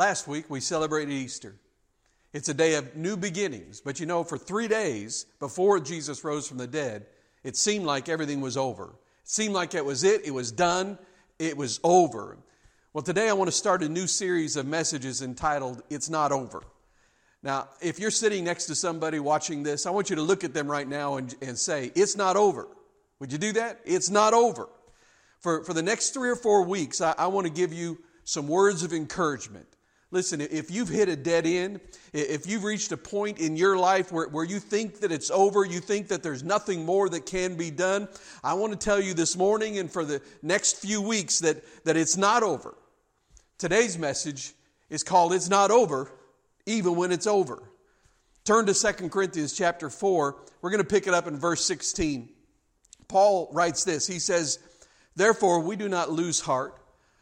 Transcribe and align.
Last 0.00 0.26
week 0.26 0.46
we 0.48 0.60
celebrated 0.60 1.12
Easter. 1.12 1.56
It's 2.32 2.48
a 2.48 2.54
day 2.54 2.76
of 2.76 2.96
new 2.96 3.18
beginnings, 3.18 3.82
but 3.82 4.00
you 4.00 4.06
know, 4.06 4.24
for 4.24 4.38
three 4.38 4.66
days 4.66 5.26
before 5.38 5.78
Jesus 5.78 6.24
rose 6.24 6.48
from 6.48 6.56
the 6.56 6.66
dead, 6.66 7.04
it 7.44 7.54
seemed 7.54 7.84
like 7.84 8.08
everything 8.08 8.40
was 8.40 8.56
over. 8.56 8.84
It 8.84 9.28
seemed 9.28 9.52
like 9.52 9.74
it 9.74 9.84
was 9.84 10.02
it, 10.02 10.24
it 10.24 10.30
was 10.30 10.52
done, 10.52 10.98
it 11.38 11.54
was 11.54 11.80
over. 11.84 12.38
Well, 12.94 13.02
today 13.02 13.28
I 13.28 13.34
want 13.34 13.48
to 13.48 13.52
start 13.52 13.82
a 13.82 13.90
new 13.90 14.06
series 14.06 14.56
of 14.56 14.66
messages 14.66 15.20
entitled 15.20 15.82
It's 15.90 16.08
Not 16.08 16.32
Over. 16.32 16.62
Now, 17.42 17.68
if 17.82 18.00
you're 18.00 18.10
sitting 18.10 18.42
next 18.44 18.68
to 18.68 18.74
somebody 18.74 19.18
watching 19.18 19.62
this, 19.62 19.84
I 19.84 19.90
want 19.90 20.08
you 20.08 20.16
to 20.16 20.22
look 20.22 20.44
at 20.44 20.54
them 20.54 20.70
right 20.70 20.88
now 20.88 21.18
and, 21.18 21.34
and 21.42 21.58
say, 21.58 21.92
It's 21.94 22.16
not 22.16 22.38
over. 22.38 22.68
Would 23.18 23.32
you 23.32 23.38
do 23.38 23.52
that? 23.52 23.80
It's 23.84 24.08
not 24.08 24.32
over. 24.32 24.70
For, 25.40 25.62
for 25.62 25.74
the 25.74 25.82
next 25.82 26.14
three 26.14 26.30
or 26.30 26.36
four 26.36 26.62
weeks, 26.62 27.02
I, 27.02 27.14
I 27.18 27.26
want 27.26 27.46
to 27.46 27.52
give 27.52 27.74
you 27.74 27.98
some 28.24 28.48
words 28.48 28.82
of 28.82 28.94
encouragement. 28.94 29.66
Listen, 30.12 30.40
if 30.40 30.72
you've 30.72 30.88
hit 30.88 31.08
a 31.08 31.14
dead 31.14 31.46
end, 31.46 31.80
if 32.12 32.44
you've 32.44 32.64
reached 32.64 32.90
a 32.90 32.96
point 32.96 33.38
in 33.38 33.56
your 33.56 33.76
life 33.76 34.10
where, 34.10 34.28
where 34.28 34.44
you 34.44 34.58
think 34.58 35.00
that 35.00 35.12
it's 35.12 35.30
over, 35.30 35.64
you 35.64 35.78
think 35.78 36.08
that 36.08 36.22
there's 36.22 36.42
nothing 36.42 36.84
more 36.84 37.08
that 37.08 37.26
can 37.26 37.56
be 37.56 37.70
done, 37.70 38.08
I 38.42 38.54
want 38.54 38.72
to 38.72 38.78
tell 38.78 39.00
you 39.00 39.14
this 39.14 39.36
morning 39.36 39.78
and 39.78 39.90
for 39.90 40.04
the 40.04 40.20
next 40.42 40.78
few 40.78 41.00
weeks 41.00 41.38
that, 41.40 41.84
that 41.84 41.96
it's 41.96 42.16
not 42.16 42.42
over. 42.42 42.74
Today's 43.56 43.98
message 43.98 44.52
is 44.88 45.04
called 45.04 45.32
It's 45.32 45.48
Not 45.48 45.70
Over, 45.70 46.10
even 46.66 46.96
when 46.96 47.12
it's 47.12 47.28
over. 47.28 47.70
Turn 48.44 48.66
to 48.66 48.74
2 48.74 49.10
Corinthians 49.10 49.56
chapter 49.56 49.88
4. 49.88 50.36
We're 50.60 50.70
going 50.70 50.82
to 50.82 50.88
pick 50.88 51.06
it 51.06 51.14
up 51.14 51.28
in 51.28 51.36
verse 51.36 51.64
16. 51.66 52.30
Paul 53.06 53.48
writes 53.52 53.84
this 53.84 54.08
He 54.08 54.18
says, 54.18 54.58
Therefore, 55.14 55.60
we 55.60 55.76
do 55.76 55.88
not 55.88 56.10
lose 56.10 56.40
heart. 56.40 56.79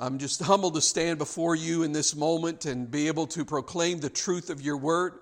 I'm 0.00 0.16
just 0.16 0.42
humbled 0.42 0.74
to 0.74 0.80
stand 0.80 1.18
before 1.18 1.54
you 1.54 1.82
in 1.82 1.92
this 1.92 2.16
moment 2.16 2.64
and 2.64 2.90
be 2.90 3.08
able 3.08 3.26
to 3.28 3.44
proclaim 3.44 4.00
the 4.00 4.08
truth 4.08 4.48
of 4.48 4.62
your 4.62 4.78
word. 4.78 5.12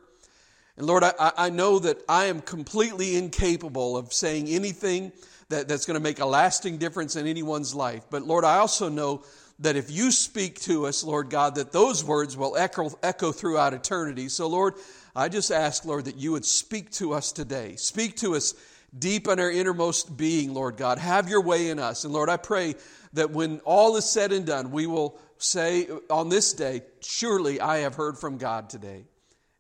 And 0.77 0.87
Lord, 0.87 1.03
I, 1.03 1.13
I 1.19 1.51
know 1.51 1.81
that 1.81 2.01
I 2.09 2.27
am 2.27 2.41
completely 2.41 3.17
incapable 3.17 3.97
of 3.97 4.13
saying 4.13 4.47
anything 4.49 5.11
that, 5.49 5.67
that's 5.67 5.85
going 5.85 5.97
to 5.97 6.03
make 6.03 6.21
a 6.21 6.27
lasting 6.27 6.79
difference 6.79 7.17
in 7.17 7.27
anyone's 7.27 7.75
life. 7.75 8.05
But 8.09 8.23
Lord, 8.23 8.45
I 8.45 8.59
also 8.59 8.89
know 8.89 9.25
that 9.59 9.75
if 9.75 9.91
you 9.91 10.13
speak 10.13 10.61
to 10.61 10.87
us, 10.87 11.03
Lord 11.03 11.31
God, 11.31 11.57
that 11.57 11.73
those 11.73 12.05
words 12.05 12.37
will 12.37 12.57
echo, 12.57 12.91
echo 13.03 13.33
throughout 13.33 13.75
eternity. 13.75 14.29
So, 14.29 14.47
Lord, 14.47 14.75
I 15.17 15.29
just 15.29 15.51
ask, 15.51 15.85
Lord, 15.85 16.05
that 16.05 16.17
you 16.17 16.31
would 16.31 16.45
speak 16.45 16.93
to 16.93 17.13
us 17.13 17.33
today. 17.33 17.75
Speak 17.75 18.15
to 18.19 18.37
us 18.37 18.55
deep 18.97 19.27
in 19.27 19.41
our 19.41 19.51
innermost 19.51 20.17
being, 20.17 20.55
Lord 20.55 20.77
God. 20.77 20.99
Have 20.99 21.29
your 21.29 21.41
way 21.41 21.71
in 21.71 21.81
us. 21.81 22.05
And 22.05 22.13
Lord, 22.13 22.29
I 22.29 22.37
pray 22.37 22.77
that 23.13 23.31
when 23.31 23.61
all 23.61 23.97
is 23.97 24.05
said 24.05 24.33
and 24.33 24.47
done, 24.47 24.71
we 24.71 24.87
will 24.87 25.19
say 25.39 25.89
on 26.11 26.29
this 26.29 26.53
day, 26.53 26.83
Surely 27.01 27.61
I 27.61 27.79
have 27.79 27.95
heard 27.95 28.19
from 28.19 28.39
God 28.39 28.71
today. 28.71 29.05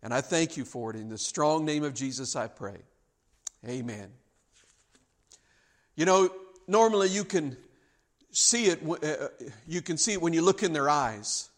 And 0.02 0.14
I 0.14 0.20
thank 0.20 0.56
you 0.56 0.64
for 0.64 0.90
it. 0.90 0.96
In 0.96 1.08
the 1.08 1.18
strong 1.18 1.64
name 1.64 1.82
of 1.82 1.94
Jesus, 1.94 2.36
I 2.36 2.46
pray. 2.46 2.78
Amen. 3.66 4.10
You 5.96 6.04
know, 6.04 6.30
normally 6.68 7.08
you 7.08 7.24
can 7.24 7.56
see 8.30 8.66
it, 8.66 8.80
uh, 8.86 9.28
you 9.66 9.82
can 9.82 9.98
see 9.98 10.12
it 10.12 10.22
when 10.22 10.32
you 10.32 10.42
look 10.42 10.62
in 10.62 10.72
their 10.72 10.88
eyes. 10.88 11.50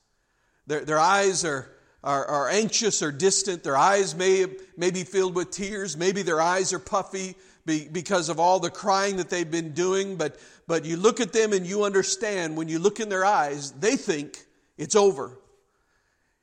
Their, 0.67 0.85
their 0.85 0.99
eyes 0.99 1.45
are, 1.45 1.71
are, 2.03 2.25
are 2.25 2.49
anxious 2.49 3.03
or 3.03 3.13
distant. 3.13 3.63
Their 3.63 3.77
eyes 3.77 4.15
may, 4.15 4.47
may 4.77 4.91
be 4.91 5.05
filled 5.05 5.35
with 5.35 5.51
tears. 5.51 5.97
Maybe 5.97 6.23
their 6.23 6.41
eyes 6.41 6.73
are 6.73 6.79
puffy 6.79 7.37
because 7.67 8.29
of 8.29 8.41
all 8.41 8.59
the 8.59 8.71
crying 8.71 9.17
that 9.17 9.31
they've 9.31 9.51
been 9.51 9.73
doing, 9.73 10.17
but, 10.17 10.39
but 10.67 10.85
you 10.85 10.97
look 10.97 11.21
at 11.21 11.33
them 11.33 11.53
and 11.53 11.67
you 11.67 11.85
understand 11.85 12.57
when 12.57 12.69
you 12.69 12.79
look 12.79 13.01
in 13.01 13.09
their 13.09 13.25
eyes, 13.25 13.73
they 13.73 13.97
think 13.97 14.47
it's 14.77 14.97
over. 14.97 15.39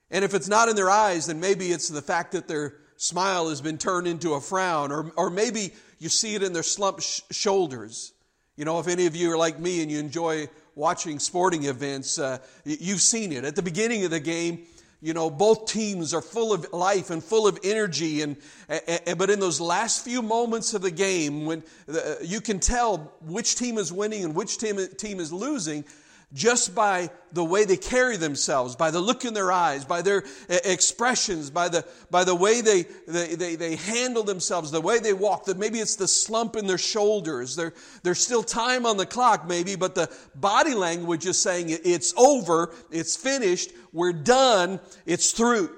And 0.09 0.23
if 0.23 0.33
it's 0.33 0.47
not 0.47 0.69
in 0.69 0.75
their 0.75 0.89
eyes, 0.89 1.27
then 1.27 1.39
maybe 1.39 1.71
it's 1.71 1.89
the 1.89 2.01
fact 2.01 2.31
that 2.31 2.47
their 2.47 2.75
smile 2.95 3.49
has 3.49 3.61
been 3.61 3.77
turned 3.77 4.07
into 4.07 4.33
a 4.33 4.41
frown, 4.41 4.91
or, 4.91 5.11
or 5.15 5.29
maybe 5.29 5.73
you 5.99 6.09
see 6.09 6.35
it 6.35 6.43
in 6.43 6.53
their 6.53 6.63
slumped 6.63 7.03
sh- 7.03 7.21
shoulders. 7.31 8.13
You 8.55 8.65
know, 8.65 8.79
if 8.79 8.87
any 8.87 9.05
of 9.05 9.15
you 9.15 9.31
are 9.31 9.37
like 9.37 9.59
me 9.59 9.81
and 9.81 9.91
you 9.91 9.99
enjoy 9.99 10.47
watching 10.75 11.19
sporting 11.19 11.65
events, 11.65 12.17
uh, 12.17 12.39
you've 12.63 13.01
seen 13.01 13.31
it. 13.31 13.43
At 13.43 13.55
the 13.55 13.61
beginning 13.61 14.05
of 14.05 14.11
the 14.11 14.19
game, 14.19 14.65
you 15.01 15.13
know 15.13 15.29
both 15.29 15.65
teams 15.67 16.13
are 16.13 16.21
full 16.21 16.51
of 16.53 16.71
life 16.73 17.09
and 17.09 17.23
full 17.23 17.47
of 17.47 17.59
energy 17.63 18.21
and, 18.21 18.37
and, 18.69 19.17
but 19.17 19.29
in 19.29 19.39
those 19.39 19.61
last 19.61 20.03
few 20.03 20.21
moments 20.21 20.73
of 20.73 20.81
the 20.81 20.91
game 20.91 21.45
when 21.45 21.63
the, 21.85 22.19
uh, 22.19 22.23
you 22.23 22.41
can 22.41 22.59
tell 22.59 23.13
which 23.21 23.55
team 23.55 23.77
is 23.77 23.93
winning 23.93 24.23
and 24.23 24.33
which 24.33 24.57
team, 24.57 24.79
team 24.97 25.19
is 25.19 25.31
losing 25.31 25.83
just 26.33 26.75
by 26.75 27.09
the 27.31 27.43
way 27.43 27.63
they 27.63 27.77
carry 27.77 28.17
themselves, 28.17 28.75
by 28.75 28.91
the 28.91 28.99
look 28.99 29.23
in 29.23 29.33
their 29.33 29.51
eyes, 29.51 29.85
by 29.85 30.01
their 30.01 30.23
eh, 30.49 30.59
expressions, 30.65 31.49
by 31.49 31.69
the, 31.69 31.85
by 32.11 32.25
the 32.25 32.35
way 32.35 32.59
they, 32.59 32.83
they, 33.07 33.35
they, 33.35 33.55
they 33.55 33.75
handle 33.77 34.23
themselves, 34.23 34.69
the 34.69 34.81
way 34.81 34.99
they 34.99 35.13
walk, 35.13 35.45
that 35.45 35.57
maybe 35.57 35.79
it's 35.79 35.95
the 35.95 36.07
slump 36.07 36.57
in 36.57 36.67
their 36.67 36.77
shoulders. 36.77 37.55
There, 37.55 37.73
there's 38.03 38.19
still 38.19 38.43
time 38.43 38.85
on 38.85 38.97
the 38.97 39.05
clock, 39.05 39.47
maybe, 39.47 39.77
but 39.77 39.95
the 39.95 40.11
body 40.35 40.73
language 40.73 41.25
is 41.25 41.39
saying 41.41 41.67
it's 41.69 42.13
over, 42.17 42.73
it's 42.91 43.15
finished, 43.15 43.71
we're 43.93 44.13
done, 44.13 44.81
it's 45.05 45.31
through. 45.31 45.73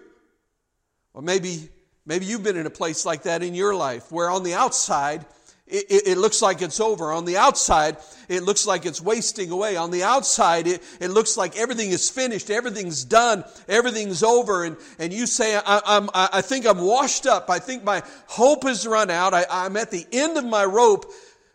Or 1.14 1.22
maybe, 1.22 1.70
maybe 2.08 2.26
you've 2.26 2.44
been 2.44 2.58
in 2.58 2.66
a 2.66 2.72
place 2.72 3.06
like 3.06 3.24
that 3.24 3.44
in 3.44 3.54
your 3.54 3.76
life, 3.76 4.12
where 4.12 4.32
on 4.32 4.44
the 4.44 4.56
outside, 4.56 5.26
it, 5.70 6.08
it, 6.08 6.18
looks 6.18 6.42
like 6.42 6.62
it's 6.62 6.80
over. 6.80 7.12
On 7.12 7.26
the 7.26 7.38
outside, 7.38 7.98
it 8.28 8.42
looks 8.42 8.66
like 8.66 8.86
it's 8.86 9.00
wasting 9.00 9.52
away. 9.52 9.76
On 9.76 9.92
the 9.92 10.04
outside, 10.04 10.66
it, 10.66 10.82
it 11.00 11.10
looks 11.10 11.38
like 11.38 11.58
everything 11.58 11.92
is 11.92 12.10
finished, 12.10 12.50
everything's 12.50 13.04
done, 13.04 13.44
everything's 13.68 14.24
over. 14.24 14.64
And, 14.64 14.78
and 14.98 15.14
you 15.14 15.28
say, 15.28 15.56
I, 15.56 15.82
I'm, 15.86 16.10
I 16.14 16.42
think 16.42 16.66
I'm 16.66 16.80
washed 16.80 17.28
up. 17.28 17.50
I 17.50 17.60
think 17.60 17.84
my 17.84 18.02
hope 18.28 18.64
has 18.64 18.88
run 18.88 19.12
out. 19.12 19.34
I, 19.34 19.46
I'm 19.50 19.78
at 19.78 19.92
the 19.92 20.08
end 20.12 20.38
of 20.38 20.46
my 20.46 20.66
rope. 20.66 21.12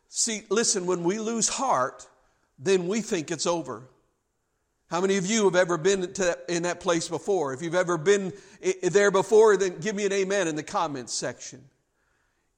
See, 0.08 0.42
listen, 0.48 0.86
when 0.86 1.02
we 1.02 1.18
lose 1.18 1.48
heart, 1.48 2.06
then 2.58 2.86
we 2.86 3.00
think 3.00 3.32
it's 3.32 3.46
over. 3.46 3.82
How 4.90 5.00
many 5.00 5.16
of 5.16 5.26
you 5.26 5.46
have 5.46 5.56
ever 5.56 5.76
been 5.76 6.12
to, 6.12 6.38
in 6.48 6.62
that 6.62 6.78
place 6.78 7.08
before? 7.08 7.52
If 7.52 7.62
you've 7.62 7.74
ever 7.74 7.98
been 7.98 8.32
there 8.82 9.10
before, 9.10 9.56
then 9.56 9.80
give 9.80 9.96
me 9.96 10.06
an 10.06 10.12
amen 10.12 10.46
in 10.46 10.54
the 10.54 10.62
comments 10.62 11.12
section. 11.12 11.64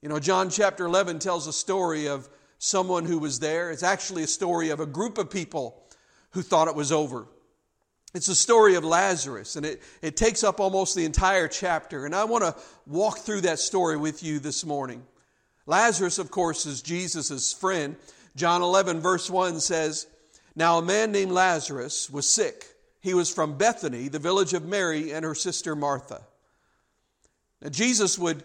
You 0.03 0.09
know, 0.09 0.19
John 0.19 0.51
chapter 0.51 0.84
11 0.84 1.21
tells 1.21 1.47
a 1.47 1.53
story 1.53 2.07
of 2.07 2.29
someone 2.59 3.07
who 3.07 3.19
was 3.19 3.41
there. 3.41 3.71
It's 3.71 3.83
actually 3.83 4.23
a 4.23 4.29
story 4.29 4.71
of 4.71 4.81
a 4.81 4.87
group 4.87 5.19
of 5.19 5.31
people 5.31 5.83
who 6.31 6.43
thought 6.43 6.69
it 6.69 6.75
was 6.75 6.93
over. 6.93 7.27
It's 8.15 8.29
a 8.29 8.34
story 8.34 8.77
of 8.77 8.84
Lazarus, 8.84 9.57
and 9.57 9.67
it, 9.67 9.83
it 10.01 10.17
takes 10.17 10.45
up 10.45 10.61
almost 10.61 10.95
the 10.95 11.05
entire 11.05 11.49
chapter. 11.49 12.07
And 12.07 12.15
I 12.15 12.25
want 12.25 12.45
to 12.45 12.55
walk 12.87 13.19
through 13.19 13.43
that 13.43 13.59
story 13.59 13.97
with 13.97 14.23
you 14.23 14.39
this 14.39 14.65
morning. 14.65 15.03
Lazarus, 15.67 16.19
of 16.19 16.31
course, 16.31 16.67
is 16.67 16.83
Jesus' 16.83 17.53
friend. 17.53 17.97
John 18.37 18.63
11, 18.63 19.01
verse 19.01 19.28
1 19.28 19.61
says, 19.61 20.07
Now 20.55 20.78
a 20.78 20.83
man 20.83 21.13
named 21.13 21.33
Lazarus 21.33 22.09
was 22.09 22.28
sick. 22.28 22.67
He 23.01 23.15
was 23.15 23.33
from 23.33 23.59
Bethany, 23.59 24.09
the 24.09 24.19
village 24.19 24.55
of 24.55 24.65
Mary 24.65 25.13
and 25.13 25.25
her 25.25 25.34
sister 25.34 25.75
Martha. 25.75 26.23
Now, 27.61 27.71
Jesus 27.71 28.19
would 28.19 28.45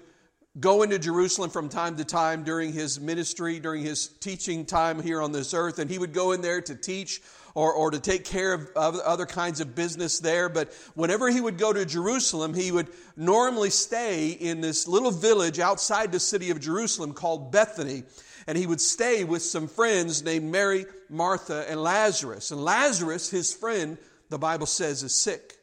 go 0.60 0.84
into 0.84 1.00
Jerusalem 1.00 1.50
from 1.50 1.70
time 1.70 1.96
to 1.98 2.04
time 2.04 2.44
during 2.44 2.74
his 2.74 3.00
ministry, 3.00 3.60
during 3.60 3.84
his 3.84 4.08
teaching 4.08 4.66
time 4.66 5.02
here 5.02 5.22
on 5.22 5.32
this 5.32 5.54
earth, 5.54 5.80
and 5.80 5.90
he 5.90 5.98
would 5.98 6.14
go 6.14 6.34
in 6.34 6.42
there 6.42 6.62
to 6.62 6.76
teach 6.76 7.22
or, 7.54 7.74
or 7.74 7.92
to 7.92 8.00
take 8.00 8.26
care 8.26 8.54
of, 8.54 8.68
of 8.76 8.96
other 9.00 9.26
kinds 9.26 9.60
of 9.60 9.76
business 9.76 10.20
there. 10.20 10.50
But 10.50 10.74
whenever 10.96 11.30
he 11.30 11.42
would 11.42 11.58
go 11.58 11.72
to 11.72 11.86
Jerusalem, 11.86 12.54
he 12.54 12.72
would 12.72 12.90
normally 13.16 13.70
stay 13.70 14.30
in 14.30 14.62
this 14.62 14.88
little 14.88 15.12
village 15.12 15.60
outside 15.60 16.12
the 16.12 16.20
city 16.20 16.50
of 16.50 16.60
Jerusalem 16.60 17.14
called 17.14 17.52
Bethany. 17.52 18.04
And 18.48 18.58
he 18.58 18.66
would 18.66 18.82
stay 18.82 19.24
with 19.24 19.44
some 19.44 19.68
friends 19.68 20.24
named 20.24 20.52
Mary, 20.52 20.86
Martha, 21.10 21.66
and 21.70 21.82
Lazarus. 21.82 22.52
And 22.52 22.64
Lazarus, 22.64 23.30
his 23.30 23.54
friend, 23.54 23.98
the 24.30 24.40
Bible 24.40 24.66
says, 24.66 25.04
is 25.04 25.16
sick. 25.16 25.58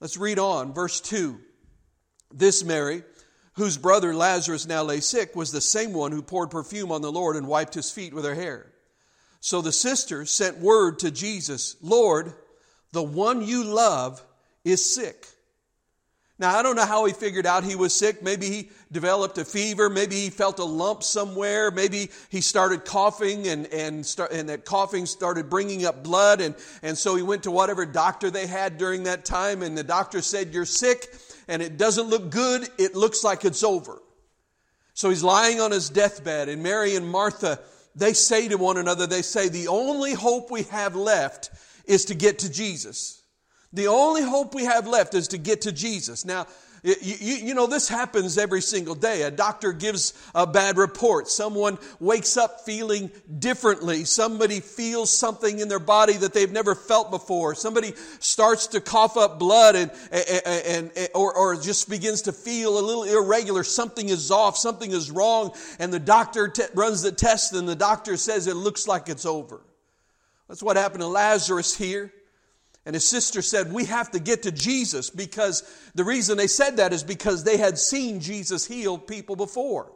Let's 0.00 0.18
read 0.18 0.38
on. 0.38 0.74
Verse 0.74 1.00
2. 1.00 1.40
This 2.34 2.64
Mary, 2.64 3.02
whose 3.56 3.78
brother 3.78 4.14
Lazarus 4.14 4.66
now 4.66 4.82
lay 4.82 5.00
sick, 5.00 5.34
was 5.34 5.50
the 5.50 5.60
same 5.60 5.92
one 5.92 6.12
who 6.12 6.22
poured 6.22 6.50
perfume 6.50 6.92
on 6.92 7.02
the 7.02 7.12
Lord 7.12 7.36
and 7.36 7.48
wiped 7.48 7.74
his 7.74 7.90
feet 7.90 8.14
with 8.14 8.24
her 8.24 8.34
hair. 8.34 8.72
So 9.40 9.62
the 9.62 9.72
sisters 9.72 10.30
sent 10.30 10.58
word 10.58 11.00
to 11.00 11.10
Jesus 11.10 11.76
Lord, 11.80 12.32
the 12.92 13.02
one 13.02 13.42
you 13.42 13.64
love 13.64 14.22
is 14.64 14.94
sick. 14.94 15.26
Now, 16.38 16.54
I 16.54 16.62
don't 16.62 16.76
know 16.76 16.84
how 16.84 17.06
he 17.06 17.14
figured 17.14 17.46
out 17.46 17.64
he 17.64 17.76
was 17.76 17.94
sick. 17.94 18.22
Maybe 18.22 18.50
he 18.50 18.70
developed 18.92 19.38
a 19.38 19.44
fever. 19.44 19.88
Maybe 19.88 20.16
he 20.16 20.28
felt 20.28 20.58
a 20.58 20.64
lump 20.64 21.02
somewhere. 21.02 21.70
Maybe 21.70 22.10
he 22.28 22.42
started 22.42 22.84
coughing 22.84 23.48
and, 23.48 23.66
and, 23.68 24.04
start, 24.04 24.32
and 24.32 24.50
that 24.50 24.66
coughing 24.66 25.06
started 25.06 25.48
bringing 25.48 25.86
up 25.86 26.04
blood. 26.04 26.42
And, 26.42 26.54
and 26.82 26.98
so 26.98 27.16
he 27.16 27.22
went 27.22 27.44
to 27.44 27.50
whatever 27.50 27.86
doctor 27.86 28.30
they 28.30 28.46
had 28.46 28.76
during 28.76 29.04
that 29.04 29.24
time. 29.24 29.62
And 29.62 29.78
the 29.78 29.82
doctor 29.82 30.20
said, 30.20 30.52
You're 30.52 30.66
sick 30.66 31.08
and 31.48 31.62
it 31.62 31.76
doesn't 31.76 32.08
look 32.08 32.30
good. 32.30 32.68
It 32.78 32.94
looks 32.94 33.22
like 33.24 33.44
it's 33.44 33.62
over. 33.62 34.00
So 34.94 35.10
he's 35.10 35.22
lying 35.22 35.60
on 35.60 35.70
his 35.70 35.90
deathbed. 35.90 36.48
And 36.48 36.62
Mary 36.62 36.96
and 36.96 37.08
Martha, 37.08 37.60
they 37.94 38.12
say 38.12 38.48
to 38.48 38.56
one 38.56 38.78
another, 38.78 39.06
They 39.06 39.22
say, 39.22 39.48
The 39.48 39.68
only 39.68 40.14
hope 40.14 40.50
we 40.50 40.62
have 40.64 40.96
left 40.96 41.50
is 41.84 42.06
to 42.06 42.14
get 42.14 42.40
to 42.40 42.50
Jesus. 42.50 43.22
The 43.72 43.88
only 43.88 44.22
hope 44.22 44.54
we 44.54 44.64
have 44.64 44.86
left 44.86 45.14
is 45.14 45.28
to 45.28 45.38
get 45.38 45.62
to 45.62 45.72
Jesus. 45.72 46.24
Now, 46.24 46.46
you, 46.86 46.94
you, 47.20 47.34
you, 47.48 47.54
know, 47.54 47.66
this 47.66 47.88
happens 47.88 48.38
every 48.38 48.60
single 48.60 48.94
day. 48.94 49.22
A 49.22 49.30
doctor 49.32 49.72
gives 49.72 50.14
a 50.36 50.46
bad 50.46 50.76
report. 50.76 51.26
Someone 51.26 51.78
wakes 51.98 52.36
up 52.36 52.60
feeling 52.60 53.10
differently. 53.40 54.04
Somebody 54.04 54.60
feels 54.60 55.10
something 55.10 55.58
in 55.58 55.66
their 55.66 55.80
body 55.80 56.12
that 56.12 56.32
they've 56.32 56.52
never 56.52 56.76
felt 56.76 57.10
before. 57.10 57.56
Somebody 57.56 57.94
starts 58.20 58.68
to 58.68 58.80
cough 58.80 59.16
up 59.16 59.40
blood 59.40 59.74
and, 59.74 59.90
and, 60.12 60.92
and 60.96 61.08
or, 61.12 61.34
or 61.36 61.56
just 61.56 61.90
begins 61.90 62.22
to 62.22 62.32
feel 62.32 62.78
a 62.78 62.80
little 62.80 63.02
irregular. 63.02 63.64
Something 63.64 64.08
is 64.08 64.30
off. 64.30 64.56
Something 64.56 64.92
is 64.92 65.10
wrong. 65.10 65.56
And 65.80 65.92
the 65.92 65.98
doctor 65.98 66.52
runs 66.72 67.02
the 67.02 67.10
test 67.10 67.52
and 67.52 67.68
the 67.68 67.74
doctor 67.74 68.16
says 68.16 68.46
it 68.46 68.54
looks 68.54 68.86
like 68.86 69.08
it's 69.08 69.26
over. 69.26 69.60
That's 70.46 70.62
what 70.62 70.76
happened 70.76 71.00
to 71.00 71.08
Lazarus 71.08 71.76
here. 71.76 72.12
And 72.86 72.94
his 72.94 73.06
sister 73.06 73.42
said, 73.42 73.72
We 73.72 73.84
have 73.86 74.12
to 74.12 74.20
get 74.20 74.44
to 74.44 74.52
Jesus 74.52 75.10
because 75.10 75.64
the 75.96 76.04
reason 76.04 76.38
they 76.38 76.46
said 76.46 76.76
that 76.76 76.92
is 76.92 77.02
because 77.02 77.42
they 77.42 77.56
had 77.56 77.78
seen 77.78 78.20
Jesus 78.20 78.64
heal 78.64 78.96
people 78.96 79.34
before. 79.34 79.92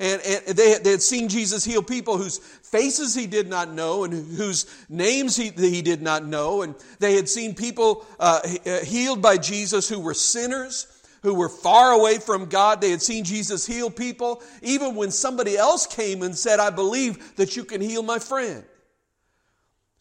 And, 0.00 0.20
and 0.22 0.56
they, 0.56 0.78
they, 0.78 0.90
had 0.90 1.02
seen 1.02 1.28
Jesus 1.28 1.64
heal 1.64 1.82
people 1.82 2.16
whose 2.16 2.38
faces 2.38 3.14
he 3.14 3.26
did 3.26 3.48
not 3.48 3.72
know 3.72 4.02
and 4.02 4.12
whose 4.12 4.66
names 4.88 5.36
he, 5.36 5.50
he 5.50 5.82
did 5.82 6.02
not 6.02 6.24
know. 6.24 6.62
And 6.62 6.74
they 6.98 7.14
had 7.14 7.28
seen 7.28 7.54
people 7.54 8.04
uh, 8.18 8.40
uh, 8.66 8.80
healed 8.80 9.22
by 9.22 9.36
Jesus 9.36 9.88
who 9.88 10.00
were 10.00 10.14
sinners, 10.14 10.88
who 11.22 11.34
were 11.34 11.50
far 11.50 11.92
away 11.92 12.18
from 12.18 12.46
God. 12.46 12.80
They 12.80 12.90
had 12.90 13.02
seen 13.02 13.22
Jesus 13.22 13.66
heal 13.66 13.90
people, 13.90 14.42
even 14.62 14.96
when 14.96 15.10
somebody 15.10 15.56
else 15.56 15.86
came 15.86 16.22
and 16.22 16.36
said, 16.36 16.58
I 16.58 16.70
believe 16.70 17.36
that 17.36 17.54
you 17.54 17.64
can 17.64 17.80
heal 17.80 18.02
my 18.02 18.18
friend. 18.18 18.64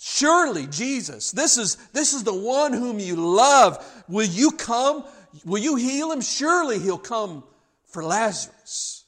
Surely, 0.06 0.68
Jesus, 0.68 1.32
this 1.32 1.58
is, 1.58 1.78
this 1.94 2.12
is 2.12 2.26
the 2.26 2.34
one 2.34 2.74
whom 2.74 3.00
you 3.00 3.16
love. 3.16 4.04
Will 4.10 4.28
you 4.28 4.52
come? 4.52 5.06
Will 5.46 5.64
you 5.64 5.78
heal 5.78 6.12
him? 6.12 6.20
Surely 6.20 6.78
he'll 6.78 6.98
come 6.98 7.42
for 7.86 8.04
Lazarus. 8.04 9.06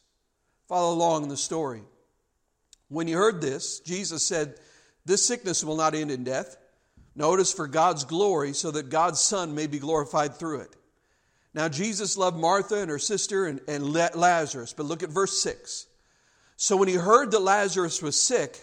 Follow 0.69 0.95
along 0.95 1.23
in 1.23 1.29
the 1.29 1.35
story. 1.35 1.81
When 2.87 3.07
he 3.07 3.13
heard 3.13 3.41
this, 3.41 3.81
Jesus 3.81 4.25
said, 4.25 4.55
This 5.03 5.25
sickness 5.25 5.65
will 5.65 5.75
not 5.75 5.95
end 5.95 6.11
in 6.11 6.23
death. 6.23 6.55
Notice 7.13 7.51
for 7.51 7.67
God's 7.67 8.05
glory, 8.05 8.53
so 8.53 8.71
that 8.71 8.89
God's 8.89 9.19
Son 9.19 9.53
may 9.53 9.67
be 9.67 9.79
glorified 9.79 10.35
through 10.35 10.61
it. 10.61 10.77
Now, 11.53 11.67
Jesus 11.67 12.15
loved 12.15 12.37
Martha 12.37 12.77
and 12.77 12.89
her 12.89 12.99
sister 12.99 13.47
and, 13.47 13.59
and 13.67 13.91
Lazarus, 13.91 14.71
but 14.71 14.85
look 14.85 15.03
at 15.03 15.09
verse 15.09 15.43
6. 15.43 15.87
So 16.55 16.77
when 16.77 16.87
he 16.87 16.95
heard 16.95 17.31
that 17.31 17.41
Lazarus 17.41 18.01
was 18.01 18.17
sick, 18.17 18.57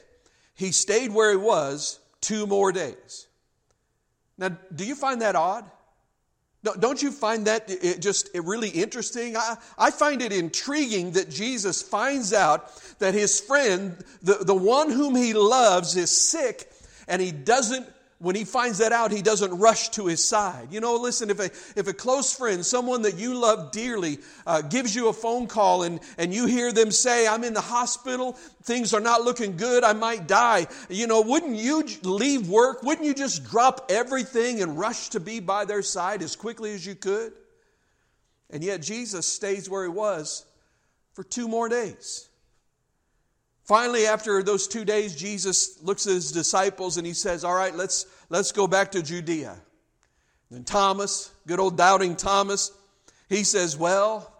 he 0.55 0.73
stayed 0.73 1.13
where 1.13 1.31
he 1.31 1.37
was 1.37 1.99
two 2.23 2.47
more 2.47 2.73
days. 2.73 3.27
Now, 4.39 4.57
do 4.75 4.87
you 4.87 4.95
find 4.95 5.21
that 5.21 5.37
odd? 5.37 5.71
Don't 6.79 7.03
you 7.03 7.11
find 7.11 7.47
that 7.49 7.69
just 8.01 8.31
really 8.35 8.69
interesting? 8.69 9.37
I, 9.37 9.91
find 9.91 10.23
it 10.23 10.33
intriguing 10.33 11.11
that 11.13 11.29
Jesus 11.29 11.83
finds 11.83 12.33
out 12.33 12.71
that 13.01 13.15
his 13.15 13.41
friend, 13.41 13.97
the, 14.23 14.35
the 14.35 14.55
one 14.55 14.89
whom 14.91 15.17
he 15.17 15.35
loves, 15.35 15.97
is 15.97 16.11
sick 16.11 16.71
and 17.09 17.21
he 17.21 17.33
doesn't 17.33 17.87
when 18.23 18.37
he 18.37 18.45
finds 18.45 18.79
that 18.79 18.93
out, 18.93 19.11
he 19.11 19.21
doesn't 19.21 19.59
rush 19.59 19.89
to 19.91 20.07
his 20.07 20.25
side. 20.25 20.69
You 20.71 20.81
know, 20.81 20.95
listen, 20.95 21.29
if 21.29 21.41
a, 21.41 21.47
if 21.77 21.89
a 21.89 21.93
close 21.93 22.33
friend, 22.33 22.65
someone 22.65 23.03
that 23.03 23.17
you 23.17 23.35
love 23.35 23.73
dearly, 23.73 24.21
uh, 24.47 24.63
gives 24.63 24.95
you 24.95 25.09
a 25.09 25.13
phone 25.13 25.49
call 25.49 25.83
and, 25.83 25.99
and 26.19 26.33
you 26.33 26.47
hear 26.47 26.71
them 26.71 26.93
say, 26.93 27.27
I'm 27.27 27.43
in 27.43 27.53
the 27.53 27.61
hospital, 27.61 28.35
things 28.63 28.95
are 28.95 29.01
not 29.01 29.23
looking 29.23 29.57
good, 29.57 29.83
I 29.83 29.93
might 29.93 30.29
die, 30.29 30.69
you 30.89 31.09
know, 31.09 31.21
wouldn't 31.21 31.57
you 31.57 31.85
leave 32.05 32.49
work? 32.49 32.85
Wouldn't 32.85 33.05
you 33.05 33.13
just 33.13 33.45
drop 33.45 33.91
everything 33.91 34.63
and 34.63 34.79
rush 34.79 35.09
to 35.11 35.21
be 35.21 35.41
by 35.41 35.65
their 35.65 35.83
side 35.83 36.23
as 36.23 36.37
quickly 36.37 36.75
as 36.75 36.87
you 36.87 36.95
could? 36.95 37.33
And 38.51 38.63
yet 38.63 38.83
Jesus 38.83 39.27
stays 39.27 39.69
where 39.69 39.83
he 39.83 39.91
was 39.91 40.47
for 41.15 41.25
two 41.25 41.49
more 41.49 41.69
days. 41.69 42.29
Finally, 43.73 44.07
after 44.07 44.43
those 44.43 44.69
two 44.69 44.85
days, 44.85 45.17
Jesus 45.17 45.83
looks 45.83 46.07
at 46.07 46.13
his 46.13 46.31
disciples 46.31 46.99
and 46.99 47.07
he 47.07 47.15
says, 47.15 47.43
All 47.43 47.55
right, 47.55 47.75
let's, 47.75 48.05
let's 48.29 48.53
go 48.53 48.67
back 48.67 48.93
to 48.93 49.03
Judea. 49.03 49.57
Then 50.51 50.63
Thomas, 50.63 51.33
good 51.47 51.59
old 51.59 51.79
doubting 51.79 52.15
Thomas, 52.15 52.71
he 53.31 53.45
says, 53.45 53.75
Well, 53.75 54.31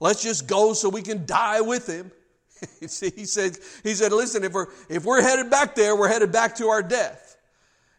let's 0.00 0.20
just 0.20 0.48
go 0.48 0.72
so 0.72 0.88
we 0.88 1.02
can 1.02 1.26
die 1.26 1.60
with 1.60 1.86
him. 1.86 2.10
he 2.80 2.88
said, 2.88 3.56
he 3.84 3.94
said, 3.94 4.10
Listen, 4.10 4.42
if 4.42 4.52
we're, 4.52 4.66
if 4.88 5.04
we're 5.04 5.22
headed 5.22 5.48
back 5.48 5.76
there, 5.76 5.94
we're 5.94 6.08
headed 6.08 6.32
back 6.32 6.56
to 6.56 6.66
our 6.66 6.82
death. 6.82 7.36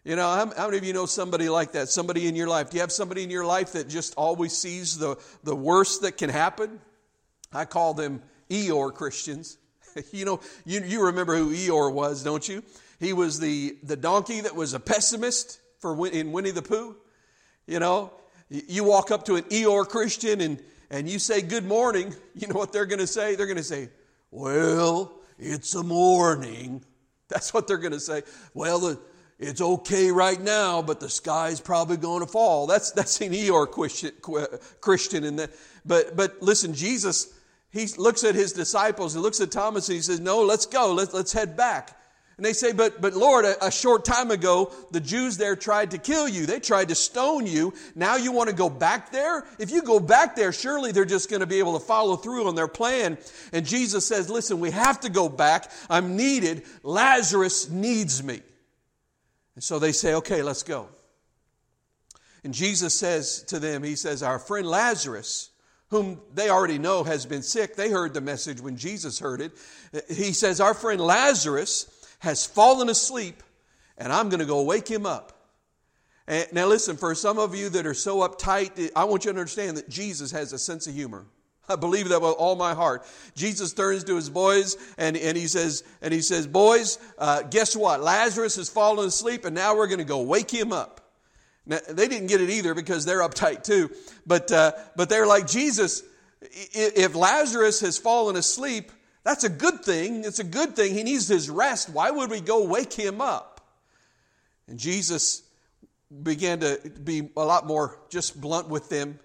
You 0.04 0.18
know, 0.18 0.28
how, 0.28 0.54
how, 0.54 0.66
many 0.66 0.80
of 0.80 0.84
you 0.84 0.92
know 0.92 1.06
somebody 1.06 1.48
like 1.48 1.72
that? 1.72 1.88
Somebody 1.88 2.28
in 2.28 2.36
your 2.36 2.50
life? 2.50 2.72
Do 2.72 2.76
you 2.76 2.82
have 2.82 2.92
somebody 2.92 3.24
in 3.24 3.30
your 3.30 3.46
life 3.46 3.72
that 3.72 3.88
just 3.88 4.16
always 4.16 4.52
sees 4.52 4.98
the, 4.98 5.16
the 5.46 5.56
worst 5.56 6.02
that 6.02 6.18
can 6.18 6.30
happen? 6.30 6.82
I 7.54 7.64
call 7.64 7.94
them 7.94 8.22
Eeyore 8.50 8.94
Christians. 8.94 9.60
you 10.12 10.26
know, 10.26 10.40
you, 10.66 10.82
you 10.84 11.06
remember 11.06 11.36
who 11.36 11.54
Eeyore 11.54 11.94
was, 11.94 12.24
don't 12.24 12.48
you? 12.48 12.64
He 13.00 13.14
was 13.14 13.40
the, 13.40 13.78
the 13.84 13.96
donkey 13.96 14.42
that 14.42 14.56
was 14.56 14.74
a 14.74 14.80
pessimist 14.80 15.60
for 15.80 16.08
in 16.08 16.32
Winnie 16.32 16.52
the 16.52 16.62
Pooh. 16.62 16.96
You 17.68 17.80
know, 17.80 18.14
you 18.50 18.84
walk 18.84 19.12
up 19.12 19.26
to 19.26 19.36
an 19.36 19.44
Eeyore 19.44 19.88
Christian 19.88 20.42
and, 20.42 20.62
and 20.90 21.10
you 21.10 21.20
say 21.20 21.42
good 21.42 21.66
morning. 21.66 22.14
You 22.36 22.48
know 22.48 22.56
what 22.56 22.74
they're 22.74 22.88
going 22.88 23.00
to 23.00 23.08
say? 23.08 23.36
They're 23.36 23.46
going 23.46 23.58
to 23.58 23.64
say, 23.64 23.90
well, 24.32 25.20
it's 25.38 25.76
a 25.76 25.84
morning. 25.84 26.84
That's 27.30 27.54
what 27.54 27.68
they're 27.68 27.78
going 27.78 27.94
to 27.94 28.00
say. 28.00 28.24
Well, 28.56 28.98
it's 29.40 29.62
okay 29.62 30.10
right 30.10 30.42
now, 30.42 30.82
but 30.82 31.00
the 31.00 31.10
sky's 31.10 31.62
probably 31.62 31.98
going 31.98 32.22
to 32.22 32.32
fall. 32.32 32.66
That's, 32.66 32.92
that's 32.92 33.22
an 33.22 33.34
Eeyore 33.34 33.70
Christian, 34.82 35.24
in 35.24 35.36
that. 35.38 35.52
But, 35.86 36.16
but 36.16 36.42
listen, 36.42 36.74
Jesus 36.74 37.34
he 37.74 37.88
looks 37.98 38.24
at 38.24 38.36
his 38.36 38.54
disciples, 38.54 39.16
he 39.16 39.20
looks 39.20 39.42
at 39.42 39.52
Thomas, 39.52 39.90
and 39.90 39.96
he 39.96 40.02
says, 40.02 40.20
No, 40.20 40.44
let's 40.44 40.68
go, 40.68 40.94
let's, 40.94 41.12
let's 41.12 41.34
head 41.34 41.58
back. 41.58 41.98
And 42.38 42.46
they 42.46 42.54
say, 42.54 42.72
But, 42.72 43.02
but 43.02 43.16
Lord, 43.16 43.46
a, 43.46 43.66
a 43.66 43.72
short 43.72 44.06
time 44.06 44.30
ago, 44.30 44.72
the 44.92 45.00
Jews 45.00 45.38
there 45.38 45.56
tried 45.56 45.90
to 45.92 45.98
kill 45.98 46.28
you. 46.28 46.46
They 46.46 46.60
tried 46.60 46.90
to 46.90 46.96
stone 46.96 47.48
you. 47.48 47.74
Now 47.96 48.16
you 48.16 48.32
want 48.32 48.52
to 48.52 48.56
go 48.56 48.70
back 48.70 49.12
there? 49.12 49.48
If 49.58 49.72
you 49.72 49.82
go 49.82 50.00
back 50.00 50.36
there, 50.36 50.54
surely 50.54 50.92
they're 50.92 51.04
just 51.04 51.32
going 51.32 51.40
to 51.40 51.48
be 51.48 51.58
able 51.58 51.80
to 51.80 51.84
follow 51.84 52.16
through 52.16 52.48
on 52.48 52.54
their 52.54 52.68
plan. 52.68 53.18
And 53.52 53.66
Jesus 53.66 54.06
says, 54.06 54.30
Listen, 54.30 54.60
we 54.60 54.70
have 54.70 55.00
to 55.00 55.10
go 55.10 55.28
back. 55.28 55.72
I'm 55.90 56.16
needed. 56.16 56.66
Lazarus 56.84 57.72
needs 57.72 58.24
me. 58.24 58.42
And 59.56 59.64
so 59.64 59.80
they 59.80 59.94
say, 59.94 60.14
Okay, 60.14 60.44
let's 60.44 60.62
go. 60.62 60.90
And 62.44 62.54
Jesus 62.54 62.94
says 62.94 63.42
to 63.48 63.58
them, 63.58 63.82
He 63.82 63.96
says, 63.96 64.22
Our 64.22 64.38
friend 64.38 64.68
Lazarus 64.68 65.50
whom 65.94 66.20
they 66.34 66.50
already 66.50 66.80
know 66.80 67.04
has 67.04 67.26
been 67.26 67.44
sick. 67.44 67.76
They 67.76 67.90
heard 67.90 68.14
the 68.14 68.22
message 68.22 68.60
when 68.60 68.76
Jesus 68.76 69.20
heard 69.20 69.42
it. 69.42 69.52
He 70.10 70.34
says, 70.34 70.60
Our 70.60 70.74
friend 70.74 71.00
Lazarus 71.00 71.88
has 72.20 72.46
fallen 72.46 72.90
asleep, 72.90 73.44
and 73.98 74.12
I'm 74.12 74.30
going 74.30 74.40
to 74.40 74.46
go 74.46 74.64
wake 74.64 74.88
him 74.88 75.06
up. 75.06 75.32
And 76.28 76.48
now, 76.52 76.68
listen, 76.68 76.98
for 76.98 77.14
some 77.16 77.38
of 77.38 77.54
you 77.54 77.70
that 77.70 77.86
are 77.86 77.94
so 77.94 78.28
uptight, 78.28 78.92
I 78.96 79.04
want 79.04 79.26
you 79.26 79.32
to 79.32 79.38
understand 79.38 79.78
that 79.78 79.88
Jesus 79.88 80.32
has 80.32 80.52
a 80.52 80.58
sense 80.58 80.88
of 80.88 80.96
humor. 80.96 81.26
I 81.70 81.76
believe 81.76 82.10
that 82.10 82.22
with 82.22 82.36
all 82.38 82.56
my 82.56 82.74
heart. 82.74 83.06
Jesus 83.36 83.72
turns 83.72 84.04
to 84.06 84.16
his 84.16 84.30
boys 84.30 84.76
and, 84.98 85.16
and 85.16 85.38
he 85.38 85.48
says, 85.48 85.84
and 86.02 86.14
he 86.14 86.22
says, 86.22 86.46
boys, 86.46 86.98
uh, 87.18 87.44
guess 87.44 87.76
what? 87.76 88.02
Lazarus 88.02 88.58
has 88.58 88.70
fallen 88.70 89.08
asleep 89.08 89.46
and 89.46 89.56
now 89.56 89.76
we're 89.76 89.88
going 89.88 90.00
to 90.00 90.06
go 90.06 90.22
wake 90.22 90.52
him 90.52 90.74
up. 90.74 91.03
Now, 91.66 91.80
they 91.88 92.08
didn't 92.08 92.28
get 92.28 92.42
it 92.42 92.50
either 92.50 92.74
because 92.74 93.06
they're 93.06 93.22
uptight 93.22 93.64
too. 93.64 93.90
But, 94.26 94.52
uh, 94.52 94.74
but 94.96 95.10
they're 95.10 95.28
like, 95.28 95.48
Jesus, 95.48 96.04
if 96.42 97.16
Lazarus 97.16 97.80
has 97.82 97.98
fallen 97.98 98.36
asleep, 98.36 98.92
that's 99.24 99.46
a 99.46 99.50
good 99.50 99.84
thing. 99.84 100.26
It's 100.26 100.40
a 100.40 100.44
good 100.44 100.76
thing. 100.76 100.94
He 100.94 101.04
needs 101.04 101.28
his 101.28 101.50
rest. 101.50 101.90
Why 101.90 102.12
would 102.12 102.30
we 102.30 102.42
go 102.42 102.66
wake 102.66 102.94
him 102.94 103.22
up? 103.22 103.62
And 104.68 104.78
Jesus 104.78 105.44
began 106.22 106.60
to 106.60 106.80
be 107.04 107.30
a 107.36 107.46
lot 107.46 107.66
more 107.66 108.00
just 108.10 108.40
blunt 108.40 108.68
with 108.70 108.90
them. 108.90 109.20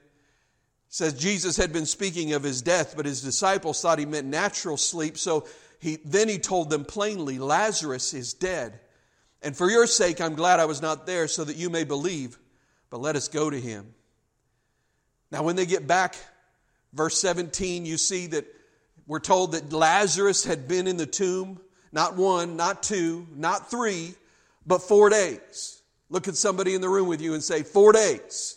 says 0.89 1.13
Jesus 1.15 1.57
had 1.57 1.73
been 1.73 1.87
speaking 1.87 2.33
of 2.33 2.43
his 2.43 2.63
death, 2.63 2.95
but 2.97 3.05
his 3.05 3.21
disciples 3.21 3.81
thought 3.81 3.99
he 3.99 4.07
meant 4.07 4.27
natural 4.27 4.77
sleep. 4.77 5.19
So 5.19 5.47
he, 5.81 5.99
then 6.05 6.29
he 6.29 6.39
told 6.39 6.71
them 6.71 6.85
plainly, 6.85 7.39
Lazarus 7.39 8.15
is 8.15 8.33
dead. 8.33 8.81
And 9.43 9.57
for 9.57 9.71
your 9.71 9.87
sake, 9.87 10.21
I'm 10.21 10.35
glad 10.35 10.61
I 10.61 10.65
was 10.65 10.83
not 10.83 11.07
there 11.07 11.29
so 11.29 11.45
that 11.45 11.57
you 11.57 11.71
may 11.71 11.85
believe. 11.85 12.39
But 12.91 13.01
let 13.01 13.17
us 13.17 13.29
go 13.29 13.51
to 13.51 13.61
him. 13.61 13.95
Now, 15.31 15.43
when 15.43 15.57
they 15.57 15.67
get 15.67 15.87
back, 15.87 16.17
verse 16.93 17.21
17, 17.21 17.85
you 17.85 17.99
see 17.99 18.29
that 18.29 18.47
we're 19.07 19.21
told 19.21 19.53
that 19.53 19.73
Lazarus 19.73 20.45
had 20.45 20.67
been 20.67 20.87
in 20.87 20.97
the 20.97 21.07
tomb 21.07 21.61
not 21.93 22.17
one, 22.17 22.57
not 22.57 22.83
two, 22.83 23.27
not 23.35 23.71
three, 23.71 24.15
but 24.67 24.83
four 24.83 25.11
days. 25.11 25.83
Look 26.11 26.29
at 26.29 26.37
somebody 26.37 26.75
in 26.75 26.81
the 26.81 26.89
room 26.89 27.09
with 27.09 27.21
you 27.21 27.35
and 27.35 27.43
say, 27.43 27.63
Four 27.63 27.93
days. 27.93 28.57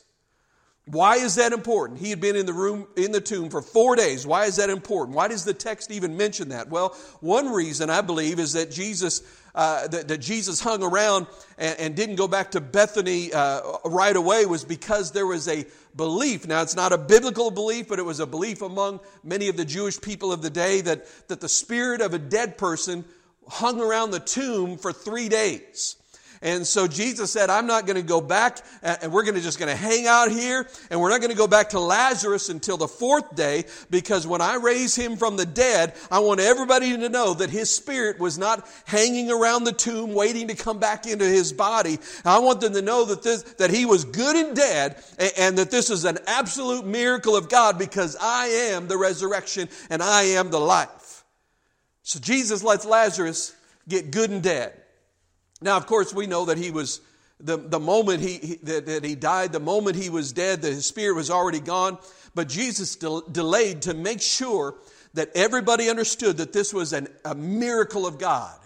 Why 0.86 1.18
is 1.18 1.36
that 1.36 1.54
important? 1.54 2.00
He 2.00 2.10
had 2.10 2.20
been 2.20 2.36
in 2.36 2.48
the 2.48 2.54
room, 2.54 2.88
in 2.98 3.12
the 3.12 3.22
tomb 3.22 3.50
for 3.50 3.62
four 3.62 3.96
days. 3.96 4.26
Why 4.26 4.46
is 4.46 4.56
that 4.56 4.70
important? 4.70 5.16
Why 5.16 5.28
does 5.28 5.46
the 5.46 5.54
text 5.54 5.92
even 5.92 6.18
mention 6.18 6.50
that? 6.50 6.70
Well, 6.70 6.98
one 7.20 7.52
reason 7.54 7.90
I 7.90 8.02
believe 8.02 8.40
is 8.40 8.54
that 8.54 8.72
Jesus, 8.72 9.22
uh, 9.54 9.88
that, 9.88 10.08
that, 10.08 10.18
Jesus 10.20 10.60
hung 10.62 10.84
around 10.84 11.28
and, 11.58 11.80
and, 11.80 11.96
didn't 11.96 12.16
go 12.16 12.28
back 12.28 12.52
to 12.52 12.62
Bethany 12.62 13.34
uh, 13.34 13.62
right 13.86 14.16
away 14.16 14.46
was 14.46 14.64
because 14.64 15.12
there 15.12 15.26
was 15.26 15.48
a 15.48 15.66
belief. 15.96 16.48
Now, 16.48 16.62
it's 16.62 16.76
not 16.76 16.94
a 16.94 16.98
biblical 16.98 17.52
belief, 17.52 17.90
but 17.90 18.00
it 18.00 18.06
was 18.06 18.20
a 18.20 18.26
belief 18.26 18.62
among 18.62 19.02
many 19.24 19.50
of 19.50 19.58
the 19.58 19.66
Jewish 19.66 20.00
people 20.00 20.32
of 20.32 20.42
the 20.42 20.50
day 20.50 20.82
that, 20.82 21.06
that 21.28 21.42
the 21.42 21.50
spirit 21.50 22.02
of 22.02 22.14
a 22.14 22.20
dead 22.20 22.58
person 22.58 23.04
hung 23.48 23.82
around 23.82 24.12
the 24.12 24.20
tomb 24.20 24.78
for 24.78 24.94
three 24.94 25.28
days. 25.28 25.98
And 26.44 26.66
so 26.66 26.88
Jesus 26.88 27.32
said, 27.32 27.52
I'm 27.52 27.68
not 27.68 27.86
going 27.86 27.98
to 27.98 28.02
go 28.02 28.20
back 28.20 28.60
uh, 28.82 28.96
and 29.04 29.14
we're 29.14 29.24
going 29.24 29.36
to 29.36 29.42
just 29.42 29.60
going 29.60 29.70
to 29.70 29.76
hang 29.76 30.08
out 30.08 30.32
here 30.32 30.68
and 30.90 31.00
we're 31.00 31.10
not 31.10 31.20
going 31.20 31.30
to 31.30 31.38
go 31.38 31.48
back 31.48 31.70
to 31.70 31.80
Lazarus 31.80 32.50
until 32.50 32.78
the 32.78 32.88
fourth 32.88 33.36
day 33.36 33.66
because 33.92 34.26
when 34.26 34.42
I 34.42 34.56
raise 34.56 34.96
him 34.96 35.18
from 35.18 35.38
the 35.38 35.46
dead, 35.46 35.94
I 36.10 36.18
want 36.20 36.40
everybody 36.40 36.98
to 36.98 37.10
know 37.10 37.36
that 37.36 37.52
his 37.52 37.70
spirit 37.70 38.20
was 38.20 38.40
not 38.40 38.68
hanging 38.86 39.30
around 39.30 39.66
the 39.66 39.72
tomb 39.72 40.16
waiting 40.16 40.48
to 40.48 40.56
come 40.56 40.80
back 40.80 41.06
into 41.06 41.26
his 41.26 41.54
body. 41.54 42.00
I 42.26 42.40
want 42.40 42.60
them 42.60 42.74
to 42.74 42.82
know 42.82 43.06
that 43.06 43.22
this, 43.22 43.44
that 43.60 43.70
he 43.70 43.86
was 43.86 44.04
good 44.04 44.36
and 44.36 44.56
dead 44.56 44.96
and, 45.20 45.32
and 45.38 45.58
that 45.60 45.70
this 45.70 45.92
is 45.92 46.06
an 46.06 46.18
absolute 46.26 46.88
miracle 46.88 47.36
of 47.36 47.50
God 47.50 47.78
because 47.78 48.18
I 48.20 48.48
am 48.48 48.88
the 48.88 48.98
resurrection 48.98 49.70
and 49.92 50.02
I 50.02 50.24
am 50.24 50.50
the 50.50 50.60
life. 50.60 51.24
So 52.02 52.20
Jesus 52.20 52.64
lets 52.64 52.84
Lazarus 52.84 53.56
get 53.88 54.10
good 54.10 54.32
and 54.32 54.42
dead. 54.42 54.81
Now, 55.62 55.78
of 55.78 55.86
course, 55.86 56.14
we 56.14 56.26
know 56.26 56.46
that 56.46 56.58
he 56.58 56.72
was, 56.72 57.02
the, 57.40 57.58
the 57.58 57.80
moment 57.80 58.22
he, 58.22 58.38
he 58.38 58.56
that, 58.64 58.86
that, 58.88 59.04
he 59.04 59.16
died, 59.16 59.52
the 59.52 59.60
moment 59.60 59.96
he 59.96 60.10
was 60.10 60.34
dead, 60.34 60.62
that 60.64 60.74
his 60.74 60.86
spirit 60.86 61.16
was 61.16 61.30
already 61.30 61.60
gone. 61.60 61.98
But 62.34 62.50
Jesus 62.50 62.96
del- 62.96 63.22
delayed 63.22 63.84
to 63.84 63.94
make 63.94 64.22
sure 64.22 64.76
that 65.14 65.30
everybody 65.36 65.90
understood 65.90 66.38
that 66.38 66.54
this 66.54 66.74
was 66.74 66.94
an, 66.94 67.08
a 67.26 67.36
miracle 67.36 68.08
of 68.08 68.18
God. 68.18 68.58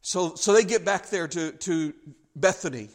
So, 0.00 0.34
so 0.36 0.52
they 0.52 0.64
get 0.64 0.84
back 0.84 1.10
there 1.10 1.28
to, 1.28 1.52
to 1.52 1.92
Bethany. 2.34 2.88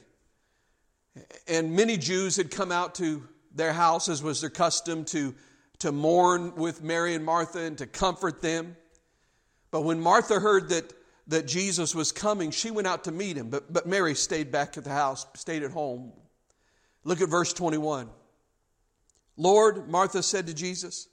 And 1.48 1.76
many 1.76 1.98
Jews 1.98 2.38
had 2.38 2.50
come 2.50 2.72
out 2.72 2.96
to 2.96 3.28
their 3.54 3.74
house, 3.74 4.10
as 4.10 4.24
was 4.24 4.42
their 4.42 4.50
custom, 4.50 5.06
to, 5.06 5.36
to 5.80 5.92
mourn 5.92 6.56
with 6.56 6.82
Mary 6.82 7.14
and 7.14 7.24
Martha 7.24 7.60
and 7.60 7.78
to 7.78 7.86
comfort 7.86 8.42
them. 8.42 8.76
But 9.70 9.82
when 9.82 10.00
Martha 10.00 10.40
heard 10.40 10.70
that 10.70 10.92
that 11.28 11.48
Jesus 11.48 11.96
was 11.96 12.12
coming, 12.12 12.52
she 12.52 12.72
went 12.72 12.88
out 12.88 13.06
to 13.06 13.12
meet 13.12 13.38
him, 13.38 13.50
but, 13.50 13.72
but 13.72 13.88
Mary 13.88 14.16
stayed 14.16 14.52
back 14.52 14.78
at 14.78 14.84
the 14.84 14.90
house, 14.90 15.26
stayed 15.36 15.64
at 15.64 15.72
home. 15.72 16.12
Look 17.04 17.22
at 17.22 17.30
verse 17.30 17.54
21. 17.54 18.10
Lord, 19.38 19.90
Martha 19.90 20.22
said 20.22 20.48
to 20.48 20.54
Jesus, 20.54 21.08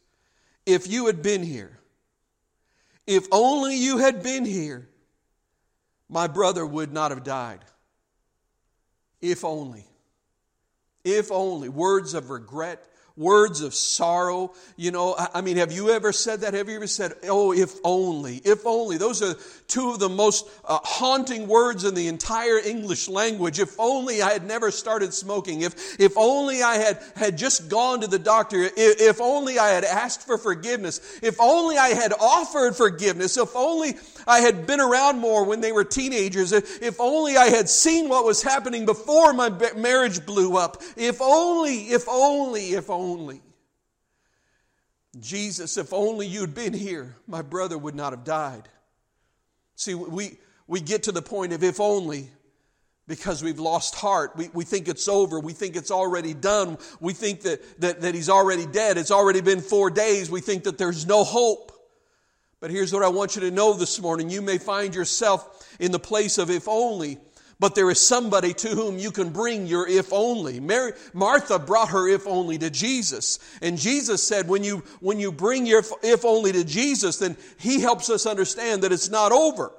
if 0.67 0.89
you 0.89 1.07
had 1.07 1.23
been 1.23 1.43
here, 1.43 1.79
if 3.07 3.27
only 3.33 3.77
you 3.77 3.99
had 3.99 4.23
been 4.23 4.45
here, 4.45 4.89
my 6.09 6.27
brother 6.27 6.67
would 6.67 6.93
not 6.93 7.13
have 7.13 7.25
died. 7.25 7.65
If 9.21 9.45
only. 9.45 9.87
If 11.05 11.31
only. 11.31 11.69
Words 11.69 12.15
of 12.15 12.31
regret, 12.31 12.85
words 13.21 13.61
of 13.61 13.75
sorrow. 13.75 14.53
You 14.77 14.91
know, 14.91 15.15
I 15.35 15.43
mean, 15.43 15.59
have 15.59 15.71
you 15.71 15.91
ever 15.91 16.11
said 16.11 16.41
that? 16.41 16.55
Have 16.55 16.69
you 16.69 16.77
ever 16.77 16.87
said, 16.87 17.13
oh, 17.25 17.53
if 17.53 17.75
only, 17.85 18.41
if 18.45 18.67
only? 18.67 18.97
Those 18.97 19.23
are 19.23 19.35
two 19.69 19.91
of 19.91 19.99
the 20.01 20.09
most 20.09 20.49
uh, 20.65 20.79
haunting 20.83 21.47
words 21.47 21.85
in 21.85 21.95
the 21.95 22.09
entire 22.09 22.59
English 22.59 23.09
language. 23.09 23.61
If 23.61 23.79
only 23.79 24.23
I 24.23 24.33
had 24.33 24.47
never 24.47 24.71
started 24.71 25.13
smoking. 25.13 25.61
If, 25.61 26.01
if 26.01 26.17
only 26.17 26.63
I 26.63 26.77
had, 26.77 27.03
had 27.15 27.37
just 27.37 27.69
gone 27.69 28.01
to 28.01 28.07
the 28.07 28.19
doctor. 28.19 28.63
If, 28.63 28.75
if 28.77 29.21
only 29.21 29.59
I 29.59 29.69
had 29.69 29.85
asked 29.85 30.27
for 30.27 30.39
forgiveness. 30.39 31.21
If 31.23 31.39
only 31.41 31.77
I 31.77 31.89
had 31.89 32.15
offered 32.19 32.75
forgiveness. 32.75 33.37
If 33.37 33.55
only 33.55 33.95
I 34.27 34.41
had 34.41 34.67
been 34.67 34.81
around 34.81 35.19
more 35.19 35.45
when 35.45 35.61
they 35.61 35.73
were 35.73 35.85
teenagers. 35.85 36.53
If, 36.53 37.01
only 37.01 37.37
I 37.37 37.47
had 37.47 37.69
seen 37.69 38.09
what 38.09 38.25
was 38.25 38.43
happening 38.43 38.87
before 38.87 39.33
my 39.33 39.51
marriage 39.77 40.25
blew 40.25 40.57
up. 40.57 40.83
If 40.97 41.21
only, 41.21 41.91
if 41.91 42.09
only, 42.09 42.73
if 42.73 42.91
only. 42.91 43.41
Jesus, 45.19 45.77
if 45.77 45.93
only 45.93 46.27
you'd 46.27 46.55
been 46.55 46.73
here, 46.73 47.17
my 47.27 47.43
brother 47.43 47.77
would 47.77 47.95
not 47.95 48.13
have 48.13 48.25
died. 48.25 48.69
See, 49.75 49.95
we, 49.95 50.39
we 50.67 50.81
get 50.81 51.05
to 51.05 51.13
the 51.13 51.23
point 51.23 51.53
of 51.53 51.65
if 51.65 51.81
only 51.81 52.29
because 53.09 53.43
we've 53.43 53.59
lost 53.59 53.97
heart. 53.97 54.37
We, 54.37 54.51
we 54.53 54.65
think 54.65 54.87
it's 54.87 55.09
over. 55.09 55.41
We 55.41 55.53
think 55.53 55.75
it's 55.75 55.91
already 55.91 56.33
done. 56.33 56.79
We 57.01 57.13
think 57.13 57.41
that, 57.41 57.81
that, 57.81 58.03
that 58.03 58.15
he's 58.15 58.29
already 58.29 58.67
dead. 58.67 58.99
It's 58.99 59.11
already 59.11 59.41
been 59.41 59.63
four 59.63 59.91
days. 59.91 60.31
We 60.31 60.41
think 60.41 60.63
that 60.65 60.79
there's 60.79 61.07
no 61.07 61.25
hope. 61.25 61.73
But 62.61 62.71
here's 62.71 62.93
what 62.93 63.03
I 63.03 63.09
want 63.09 63.37
you 63.37 63.43
to 63.43 63.51
know 63.51 63.73
this 63.73 64.01
morning. 64.01 64.31
You 64.31 64.43
may 64.43 64.59
find 64.59 64.95
yourself 64.95 65.67
in 65.81 65.93
the 65.93 65.99
place 65.99 66.39
of 66.39 66.51
if 66.51 66.69
only 66.69 67.19
but 67.61 67.75
there 67.75 67.91
is 67.91 68.01
somebody 68.01 68.55
to 68.55 68.69
whom 68.71 68.99
you 68.99 69.11
can 69.11 69.29
bring 69.29 69.67
your 69.67 69.87
if 69.87 70.15
only. 70.15 70.59
Mary, 70.59 70.93
Martha 71.13 71.59
brought 71.59 71.91
her 71.91 72.09
if 72.09 72.27
only 72.27 72.57
to 72.57 72.71
Jesus. 72.71 73.39
And 73.61 73.79
Jesus 73.79 74.27
said, 74.27 74.49
when 74.49 74.65
you, 74.65 74.79
when 75.01 75.21
you 75.21 75.31
bring 75.31 75.67
your 75.67 75.85
if 76.03 76.25
only 76.25 76.53
to 76.53 76.65
Jesus, 76.65 77.19
then 77.19 77.37
He 77.59 77.81
helps 77.81 78.09
us 78.09 78.25
understand 78.25 78.83
that 78.83 78.93
it's 78.93 79.11
not 79.11 79.31
over. 79.31 79.73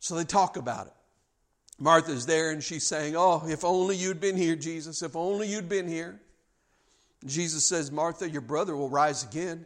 So 0.00 0.14
they 0.14 0.24
talk 0.24 0.58
about 0.58 0.86
it. 0.86 0.92
Martha's 1.78 2.26
there 2.26 2.50
and 2.50 2.62
she's 2.62 2.86
saying, 2.86 3.16
Oh, 3.16 3.42
if 3.48 3.64
only 3.64 3.96
you'd 3.96 4.20
been 4.20 4.36
here, 4.36 4.54
Jesus, 4.54 5.02
if 5.02 5.16
only 5.16 5.48
you'd 5.48 5.68
been 5.68 5.88
here. 5.88 6.20
Jesus 7.24 7.64
says, 7.64 7.90
Martha, 7.90 8.28
your 8.28 8.42
brother 8.42 8.76
will 8.76 8.90
rise 8.90 9.24
again. 9.24 9.64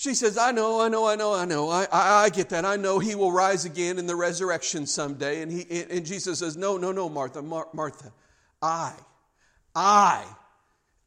She 0.00 0.14
says, 0.14 0.38
I 0.38 0.50
know, 0.50 0.80
I 0.80 0.88
know, 0.88 1.06
I 1.06 1.14
know, 1.14 1.34
I 1.34 1.44
know. 1.44 1.68
I, 1.68 1.86
I, 1.92 2.22
I, 2.22 2.30
get 2.30 2.48
that. 2.48 2.64
I 2.64 2.76
know 2.76 3.00
he 3.00 3.14
will 3.14 3.30
rise 3.30 3.66
again 3.66 3.98
in 3.98 4.06
the 4.06 4.16
resurrection 4.16 4.86
someday. 4.86 5.42
And, 5.42 5.52
he, 5.52 5.66
and 5.90 6.06
Jesus 6.06 6.38
says, 6.38 6.56
No, 6.56 6.78
no, 6.78 6.90
no, 6.90 7.10
Martha, 7.10 7.42
Mar- 7.42 7.68
Martha. 7.74 8.10
I, 8.62 8.94
I, 9.74 10.24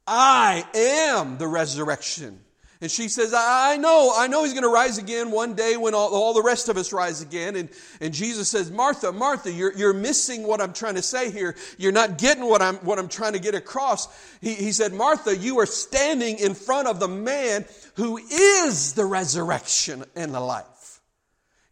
I 0.06 0.64
am 0.76 1.40
the 1.40 1.48
resurrection 1.48 2.40
and 2.84 2.92
she 2.92 3.08
says, 3.08 3.34
I 3.34 3.78
know, 3.78 4.12
I 4.14 4.28
know 4.28 4.44
he's 4.44 4.52
going 4.52 4.64
to 4.64 4.70
rise 4.70 4.98
again 4.98 5.32
one 5.32 5.54
day 5.54 5.78
when 5.78 5.94
all, 5.94 6.14
all, 6.14 6.34
the 6.34 6.44
rest 6.44 6.68
of 6.68 6.76
us 6.76 6.92
rise 6.92 7.22
again. 7.22 7.56
And, 7.56 7.70
and 8.02 8.14
Jesus 8.14 8.50
says, 8.50 8.72
Martha, 8.72 9.14
Martha, 9.14 9.50
you're, 9.54 9.72
you're 9.72 9.94
missing 9.94 10.44
what 10.44 10.60
I'm 10.60 10.74
trying 10.74 10.96
to 10.96 11.02
say 11.02 11.32
here. 11.32 11.56
You're 11.78 11.94
not 11.94 12.18
getting 12.18 12.44
what 12.44 12.62
I'm, 12.62 12.76
what 12.78 13.00
I'm 13.00 13.08
trying 13.08 13.34
to 13.34 13.40
get 13.40 13.56
across. 13.56 14.10
He, 14.42 14.56
he 14.56 14.74
said, 14.74 14.92
Martha, 14.92 15.34
you 15.34 15.60
are 15.60 15.66
standing 15.66 16.40
in 16.40 16.56
front 16.56 16.90
of 16.90 17.00
the 17.00 17.08
man 17.08 17.64
who 17.96 18.18
is 18.18 18.92
the 18.96 19.06
resurrection 19.06 20.04
and 20.14 20.34
the 20.34 20.42
life. 20.42 20.73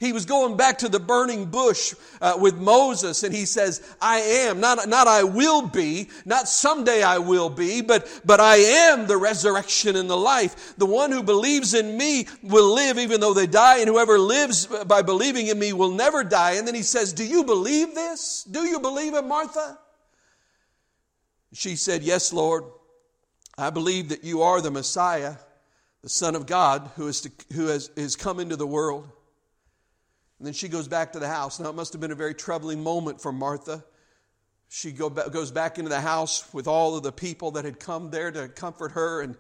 He 0.02 0.14
was 0.14 0.26
going 0.26 0.58
back 0.58 0.80
to 0.80 0.90
the 0.90 1.00
burning 1.00 1.46
bush 1.46 1.94
uh, 2.22 2.34
with 2.36 2.58
Moses, 2.58 3.22
and 3.22 3.32
he 3.32 3.46
says, 3.46 3.88
I 4.02 4.18
am, 4.18 4.60
not, 4.60 4.90
not 4.90 5.08
I 5.08 5.24
will 5.24 5.68
be, 5.68 6.10
not 6.26 6.48
someday 6.50 7.04
I 7.04 7.20
will 7.20 7.52
be, 7.52 7.82
but, 7.82 8.22
but 8.26 8.40
I 8.40 8.56
am 8.56 9.06
the 9.06 9.18
resurrection 9.18 9.96
and 9.96 10.10
the 10.10 10.18
life. 10.18 10.74
The 10.76 10.88
one 10.88 11.12
who 11.12 11.22
believes 11.22 11.76
in 11.76 12.00
me 12.00 12.26
will 12.42 12.74
live 12.74 12.98
even 12.98 13.22
though 13.22 13.36
they 13.36 13.46
die, 13.46 13.78
and 13.78 13.88
whoever 13.88 14.18
lives 14.18 14.66
by 14.66 15.04
believing 15.04 15.46
in 15.46 15.60
me 15.60 15.72
will 15.72 15.92
never 15.92 16.24
die. 16.24 16.54
And 16.54 16.68
then 16.68 16.74
he 16.74 16.82
says, 16.82 17.14
Do 17.14 17.24
you 17.24 17.44
believe 17.44 17.94
this? 17.94 18.44
Do 18.50 18.64
you 18.64 18.80
believe 18.80 19.14
it, 19.14 19.24
Martha? 19.24 19.78
She 21.54 21.76
said, 21.76 22.02
Yes, 22.02 22.34
Lord. 22.34 22.64
I 23.56 23.70
believe 23.70 24.10
that 24.10 24.24
you 24.24 24.42
are 24.42 24.62
the 24.62 24.72
Messiah, 24.72 25.36
the 26.02 26.10
Son 26.10 26.36
of 26.36 26.48
God, 26.48 26.90
who, 26.96 27.08
is 27.08 27.22
to, 27.22 27.32
who 27.54 27.68
has, 27.68 27.92
has 27.96 28.16
come 28.16 28.40
into 28.40 28.56
the 28.56 28.66
world. 28.66 29.08
And 30.42 30.48
then 30.48 30.56
she 30.56 30.70
goes 30.70 30.88
back 30.88 31.14
to 31.14 31.20
the 31.20 31.28
house. 31.28 31.60
Now, 31.60 31.70
it 31.70 31.76
must 31.76 31.94
have 31.94 32.02
been 32.02 32.10
a 32.10 32.16
very 32.16 32.34
troubling 32.34 32.82
moment 32.82 33.22
for 33.22 33.32
Martha. 33.32 33.84
She 34.70 34.92
go, 34.92 35.08
goes 35.08 35.52
back 35.52 35.78
into 35.78 35.90
the 35.90 36.02
house 36.02 36.52
with 36.52 36.68
all 36.68 36.98
of 36.98 37.04
the 37.04 37.12
people 37.12 37.52
that 37.52 37.64
had 37.64 37.80
come 37.80 38.10
there 38.10 38.32
to 38.32 38.48
comfort 38.48 38.94
her. 38.94 39.22
And, 39.22 39.36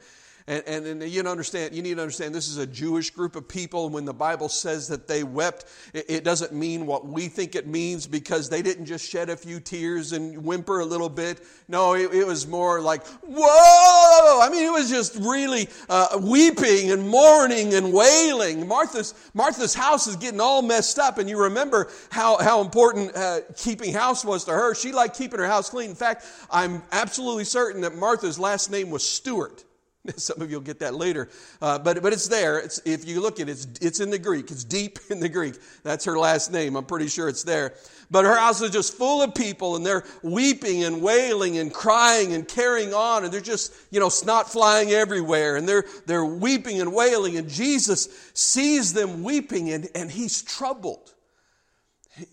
And, 0.47 0.63
and, 0.65 0.85
and, 0.85 1.03
you 1.03 1.21
understand, 1.23 1.75
you 1.75 1.81
need 1.81 1.95
to 1.95 2.01
understand 2.01 2.33
this 2.33 2.47
is 2.47 2.57
a 2.57 2.65
Jewish 2.65 3.11
group 3.11 3.35
of 3.35 3.47
people. 3.47 3.89
When 3.89 4.05
the 4.05 4.13
Bible 4.13 4.49
says 4.49 4.87
that 4.87 5.07
they 5.07 5.23
wept, 5.23 5.65
it, 5.93 6.05
it, 6.09 6.23
doesn't 6.23 6.51
mean 6.51 6.85
what 6.85 7.05
we 7.05 7.27
think 7.27 7.55
it 7.55 7.67
means 7.67 8.07
because 8.07 8.49
they 8.49 8.61
didn't 8.61 8.85
just 8.85 9.07
shed 9.07 9.29
a 9.29 9.37
few 9.37 9.59
tears 9.59 10.13
and 10.13 10.43
whimper 10.43 10.79
a 10.79 10.85
little 10.85 11.09
bit. 11.09 11.41
No, 11.67 11.93
it, 11.93 12.13
it 12.13 12.25
was 12.25 12.47
more 12.47 12.81
like, 12.81 13.05
whoa! 13.23 14.41
I 14.41 14.49
mean, 14.51 14.65
it 14.65 14.71
was 14.71 14.89
just 14.89 15.15
really 15.17 15.69
uh, 15.89 16.19
weeping 16.21 16.91
and 16.91 17.07
mourning 17.07 17.75
and 17.75 17.93
wailing. 17.93 18.67
Martha's, 18.67 19.13
Martha's 19.33 19.75
house 19.75 20.07
is 20.07 20.15
getting 20.15 20.41
all 20.41 20.61
messed 20.61 20.97
up. 20.97 21.17
And 21.17 21.29
you 21.29 21.43
remember 21.43 21.89
how, 22.09 22.37
how 22.37 22.61
important 22.61 23.15
uh, 23.15 23.41
keeping 23.55 23.93
house 23.93 24.25
was 24.25 24.45
to 24.45 24.51
her. 24.51 24.73
She 24.73 24.91
liked 24.91 25.17
keeping 25.17 25.39
her 25.39 25.47
house 25.47 25.69
clean. 25.69 25.91
In 25.91 25.95
fact, 25.95 26.25
I'm 26.49 26.81
absolutely 26.91 27.43
certain 27.43 27.81
that 27.81 27.95
Martha's 27.95 28.39
last 28.39 28.71
name 28.71 28.89
was 28.89 29.07
Stewart. 29.07 29.63
Some 30.15 30.41
of 30.41 30.49
you 30.49 30.57
will 30.57 30.63
get 30.63 30.79
that 30.79 30.95
later. 30.95 31.29
Uh, 31.61 31.77
but, 31.77 32.01
but 32.01 32.13
it's 32.13 32.27
there. 32.27 32.59
It's, 32.59 32.81
if 32.85 33.07
you 33.07 33.21
look 33.21 33.39
at 33.39 33.47
it, 33.47 33.51
it's, 33.51 33.67
it's 33.81 33.99
in 33.99 34.09
the 34.09 34.19
Greek. 34.19 34.49
It's 34.49 34.63
deep 34.63 34.99
in 35.09 35.19
the 35.19 35.29
Greek. 35.29 35.55
That's 35.83 36.05
her 36.05 36.17
last 36.17 36.51
name. 36.51 36.75
I'm 36.75 36.85
pretty 36.85 37.07
sure 37.07 37.29
it's 37.29 37.43
there. 37.43 37.73
But 38.09 38.25
her 38.25 38.35
house 38.35 38.61
is 38.61 38.71
just 38.71 38.95
full 38.97 39.21
of 39.21 39.33
people 39.35 39.75
and 39.75 39.85
they're 39.85 40.03
weeping 40.21 40.83
and 40.83 41.01
wailing 41.01 41.59
and 41.59 41.73
crying 41.73 42.33
and 42.33 42.47
carrying 42.47 42.93
on 42.93 43.23
and 43.23 43.33
they're 43.33 43.41
just, 43.41 43.73
you 43.89 43.99
know, 43.99 44.09
snot 44.09 44.51
flying 44.51 44.91
everywhere 44.91 45.55
and 45.55 45.67
they're, 45.67 45.85
they're 46.07 46.25
weeping 46.25 46.81
and 46.81 46.93
wailing 46.93 47.37
and 47.37 47.47
Jesus 47.47 48.31
sees 48.33 48.93
them 48.93 49.23
weeping 49.23 49.69
and, 49.71 49.87
and 49.95 50.11
he's 50.11 50.41
troubled. 50.41 51.13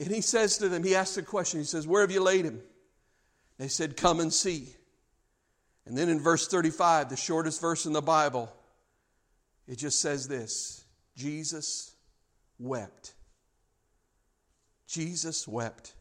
And 0.01 0.11
he 0.11 0.21
says 0.21 0.59
to 0.59 0.69
them, 0.69 0.83
he 0.83 0.97
asks 0.97 1.17
a 1.17 1.23
question. 1.23 1.61
He 1.61 1.67
says, 1.67 1.87
Where 1.87 2.01
have 2.01 2.11
you 2.11 2.23
laid 2.23 2.45
him? 2.45 2.61
They 3.59 3.69
said, 3.69 3.97
Come 3.97 4.19
and 4.19 4.33
see. 4.33 4.75
And 5.88 5.97
then 5.97 6.11
in 6.11 6.21
verse 6.21 6.47
35, 6.47 7.09
the 7.09 7.16
shortest 7.16 7.62
verse 7.62 7.87
in 7.87 7.95
the 7.95 8.02
Bible, 8.02 8.52
it 9.66 9.78
just 9.78 10.02
says 10.02 10.28
this 10.28 10.85
Jesus 11.16 11.95
wept. 12.59 13.14
Jesus 14.87 15.49
wept. 15.49 15.95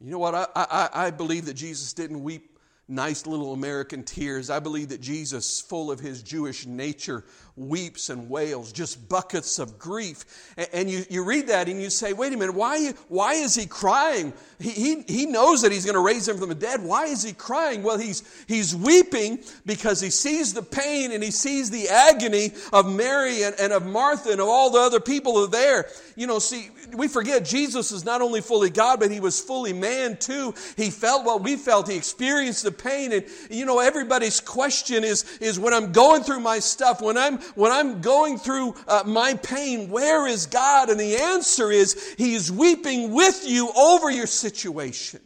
You 0.00 0.10
know 0.10 0.18
what? 0.18 0.34
I, 0.34 0.46
I, 0.54 0.88
I 0.92 1.10
believe 1.10 1.44
that 1.44 1.54
Jesus 1.54 1.92
didn't 1.92 2.22
weep 2.22 2.55
nice 2.88 3.26
little 3.26 3.52
American 3.52 4.04
tears. 4.04 4.48
I 4.48 4.60
believe 4.60 4.90
that 4.90 5.00
Jesus, 5.00 5.60
full 5.60 5.90
of 5.90 5.98
his 5.98 6.22
Jewish 6.22 6.66
nature, 6.66 7.24
weeps 7.56 8.10
and 8.10 8.28
wails, 8.28 8.70
just 8.70 9.08
buckets 9.08 9.58
of 9.58 9.78
grief. 9.78 10.54
And 10.72 10.88
you, 10.88 11.04
you 11.08 11.24
read 11.24 11.48
that 11.48 11.68
and 11.68 11.80
you 11.82 11.90
say, 11.90 12.12
wait 12.12 12.32
a 12.32 12.36
minute, 12.36 12.54
why, 12.54 12.92
why 13.08 13.34
is 13.34 13.54
he 13.54 13.66
crying? 13.66 14.32
He, 14.60 14.70
he, 14.70 15.02
he 15.08 15.26
knows 15.26 15.62
that 15.62 15.72
he's 15.72 15.84
going 15.84 15.96
to 15.96 16.00
raise 16.00 16.28
him 16.28 16.38
from 16.38 16.48
the 16.48 16.54
dead. 16.54 16.82
Why 16.82 17.06
is 17.06 17.22
he 17.22 17.32
crying? 17.32 17.82
Well, 17.82 17.98
he's, 17.98 18.22
he's 18.46 18.76
weeping 18.76 19.40
because 19.64 20.00
he 20.00 20.10
sees 20.10 20.54
the 20.54 20.62
pain 20.62 21.12
and 21.12 21.24
he 21.24 21.30
sees 21.30 21.70
the 21.70 21.88
agony 21.88 22.52
of 22.72 22.94
Mary 22.94 23.42
and, 23.42 23.56
and 23.58 23.72
of 23.72 23.84
Martha 23.84 24.30
and 24.30 24.40
of 24.40 24.48
all 24.48 24.70
the 24.70 24.80
other 24.80 25.00
people 25.00 25.34
who 25.34 25.44
are 25.44 25.48
there. 25.48 25.88
You 26.14 26.26
know, 26.26 26.38
see, 26.38 26.68
we 26.94 27.08
forget 27.08 27.44
Jesus 27.44 27.92
is 27.92 28.04
not 28.04 28.22
only 28.22 28.40
fully 28.40 28.70
God, 28.70 29.00
but 29.00 29.10
he 29.10 29.20
was 29.20 29.40
fully 29.40 29.72
man 29.72 30.16
too. 30.16 30.54
He 30.76 30.90
felt 30.90 31.24
what 31.24 31.42
we 31.42 31.56
felt. 31.56 31.88
He 31.88 31.96
experienced 31.96 32.62
the 32.62 32.72
pain. 32.72 33.12
And, 33.12 33.24
you 33.50 33.64
know, 33.64 33.80
everybody's 33.80 34.40
question 34.40 35.04
is, 35.04 35.24
is 35.40 35.58
when 35.58 35.72
I'm 35.72 35.92
going 35.92 36.22
through 36.22 36.40
my 36.40 36.58
stuff, 36.58 37.00
when 37.00 37.16
I'm, 37.16 37.38
when 37.54 37.72
I'm 37.72 38.00
going 38.00 38.38
through 38.38 38.74
uh, 38.88 39.02
my 39.06 39.34
pain, 39.34 39.90
where 39.90 40.26
is 40.26 40.46
God? 40.46 40.90
And 40.90 40.98
the 40.98 41.16
answer 41.16 41.70
is 41.70 42.14
He's 42.18 42.50
weeping 42.50 43.12
with 43.12 43.44
you 43.46 43.70
over 43.76 44.10
your 44.10 44.26
situation. 44.26 45.20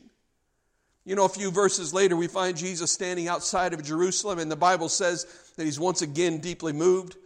You 1.04 1.16
know, 1.16 1.24
a 1.24 1.30
few 1.30 1.50
verses 1.50 1.94
later, 1.94 2.14
we 2.14 2.26
find 2.26 2.56
Jesus 2.56 2.92
standing 2.92 3.26
outside 3.26 3.72
of 3.72 3.82
Jerusalem, 3.82 4.38
and 4.38 4.50
the 4.50 4.56
Bible 4.56 4.88
says 4.88 5.26
that 5.56 5.64
he's 5.64 5.80
once 5.80 6.02
again 6.02 6.38
deeply 6.38 6.72
moved. 6.72 7.16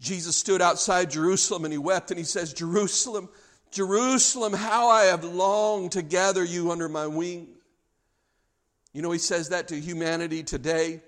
Jesus 0.00 0.36
stood 0.36 0.62
outside 0.62 1.10
Jerusalem 1.10 1.64
and 1.64 1.72
he 1.72 1.78
wept, 1.78 2.10
and 2.10 2.18
he 2.18 2.24
says, 2.24 2.52
Jerusalem, 2.52 3.28
Jerusalem, 3.74 4.52
how 4.52 4.88
I 4.88 5.04
have 5.04 5.24
longed 5.24 5.92
to 5.92 6.02
gather 6.02 6.44
you 6.44 6.70
under 6.70 6.88
my 6.88 7.06
wing. 7.06 7.48
You 8.92 9.02
know, 9.02 9.10
he 9.10 9.18
says 9.18 9.48
that 9.48 9.68
to 9.68 9.80
humanity 9.80 10.44
today. 10.44 11.02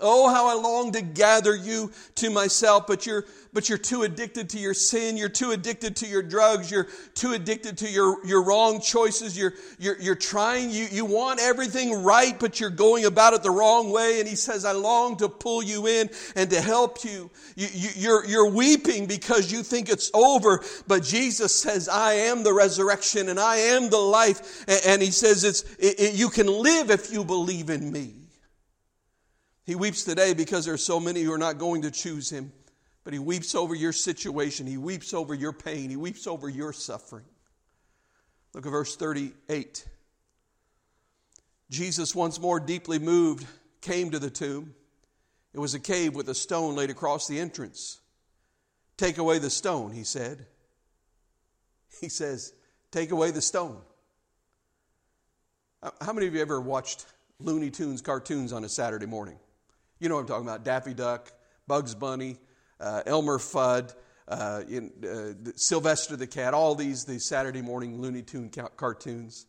Oh, 0.00 0.32
how 0.32 0.48
I 0.48 0.60
long 0.60 0.92
to 0.92 1.02
gather 1.02 1.54
you 1.54 1.92
to 2.16 2.30
myself, 2.30 2.86
but 2.86 3.06
you're, 3.06 3.24
but 3.52 3.68
you're 3.68 3.78
too 3.78 4.02
addicted 4.02 4.50
to 4.50 4.58
your 4.58 4.74
sin. 4.74 5.16
You're 5.16 5.28
too 5.28 5.50
addicted 5.50 5.96
to 5.96 6.06
your 6.06 6.22
drugs. 6.22 6.70
You're 6.70 6.88
too 7.14 7.32
addicted 7.32 7.78
to 7.78 7.88
your, 7.88 8.24
your 8.24 8.42
wrong 8.44 8.80
choices. 8.80 9.36
You're, 9.36 9.54
you're, 9.78 10.00
you're 10.00 10.14
trying, 10.14 10.70
you, 10.70 10.86
you 10.90 11.04
want 11.04 11.40
everything 11.40 12.02
right, 12.02 12.38
but 12.38 12.60
you're 12.60 12.70
going 12.70 13.04
about 13.04 13.34
it 13.34 13.42
the 13.42 13.50
wrong 13.50 13.90
way. 13.90 14.20
And 14.20 14.28
he 14.28 14.36
says, 14.36 14.64
I 14.64 14.72
long 14.72 15.16
to 15.18 15.28
pull 15.28 15.62
you 15.62 15.86
in 15.86 16.10
and 16.36 16.48
to 16.50 16.60
help 16.60 17.04
you. 17.04 17.30
you, 17.56 17.68
you 17.72 17.88
you're, 17.96 18.26
you're 18.26 18.50
weeping 18.50 19.06
because 19.06 19.52
you 19.52 19.62
think 19.62 19.88
it's 19.88 20.10
over, 20.14 20.62
but 20.86 21.02
Jesus 21.02 21.54
says, 21.54 21.88
I 21.88 22.12
am 22.14 22.42
the 22.42 22.52
resurrection 22.52 23.28
and 23.28 23.38
I 23.38 23.56
am 23.56 23.90
the 23.90 23.98
life. 23.98 24.64
And, 24.68 24.80
and 24.86 25.02
he 25.02 25.10
says, 25.10 25.44
it's, 25.44 25.62
it, 25.78 26.00
it, 26.00 26.14
you 26.14 26.28
can 26.28 26.46
live 26.46 26.90
if 26.90 27.12
you 27.12 27.24
believe 27.24 27.70
in 27.70 27.90
me. 27.90 28.19
He 29.64 29.74
weeps 29.74 30.04
today 30.04 30.34
because 30.34 30.64
there 30.64 30.74
are 30.74 30.78
so 30.78 30.98
many 30.98 31.22
who 31.22 31.32
are 31.32 31.38
not 31.38 31.58
going 31.58 31.82
to 31.82 31.90
choose 31.90 32.30
him. 32.30 32.52
But 33.04 33.12
he 33.12 33.18
weeps 33.18 33.54
over 33.54 33.74
your 33.74 33.92
situation. 33.92 34.66
He 34.66 34.76
weeps 34.76 35.14
over 35.14 35.34
your 35.34 35.52
pain. 35.52 35.90
He 35.90 35.96
weeps 35.96 36.26
over 36.26 36.48
your 36.48 36.72
suffering. 36.72 37.24
Look 38.52 38.66
at 38.66 38.70
verse 38.70 38.96
38. 38.96 39.86
Jesus, 41.70 42.14
once 42.14 42.40
more 42.40 42.60
deeply 42.60 42.98
moved, 42.98 43.46
came 43.80 44.10
to 44.10 44.18
the 44.18 44.30
tomb. 44.30 44.74
It 45.54 45.58
was 45.58 45.74
a 45.74 45.80
cave 45.80 46.14
with 46.14 46.28
a 46.28 46.34
stone 46.34 46.76
laid 46.76 46.90
across 46.90 47.26
the 47.26 47.38
entrance. 47.38 48.00
Take 48.96 49.18
away 49.18 49.38
the 49.38 49.50
stone, 49.50 49.92
he 49.92 50.04
said. 50.04 50.46
He 52.00 52.08
says, 52.08 52.52
Take 52.90 53.12
away 53.12 53.30
the 53.30 53.40
stone. 53.40 53.78
How 56.00 56.12
many 56.12 56.26
of 56.26 56.34
you 56.34 56.42
ever 56.42 56.60
watched 56.60 57.06
Looney 57.38 57.70
Tunes 57.70 58.02
cartoons 58.02 58.52
on 58.52 58.64
a 58.64 58.68
Saturday 58.68 59.06
morning? 59.06 59.38
You 60.00 60.08
know 60.08 60.14
what 60.14 60.22
I'm 60.22 60.26
talking 60.26 60.48
about 60.48 60.64
Daffy 60.64 60.94
Duck, 60.94 61.30
Bugs 61.66 61.94
Bunny, 61.94 62.38
uh, 62.80 63.02
Elmer 63.04 63.38
Fudd, 63.38 63.94
uh, 64.26 64.62
in, 64.66 64.90
uh, 65.04 65.50
Sylvester 65.56 66.16
the 66.16 66.26
Cat, 66.26 66.54
all 66.54 66.74
these, 66.74 67.04
these 67.04 67.28
Saturday 67.28 67.60
morning 67.60 68.00
Looney 68.00 68.22
Tune 68.22 68.48
ca- 68.48 68.68
cartoons. 68.68 69.46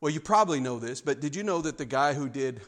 Well, 0.00 0.10
you 0.12 0.18
probably 0.18 0.58
know 0.58 0.80
this, 0.80 1.00
but 1.00 1.20
did 1.20 1.36
you 1.36 1.44
know 1.44 1.60
that 1.62 1.78
the 1.78 1.84
guy 1.84 2.14
who 2.14 2.28
did 2.28 2.62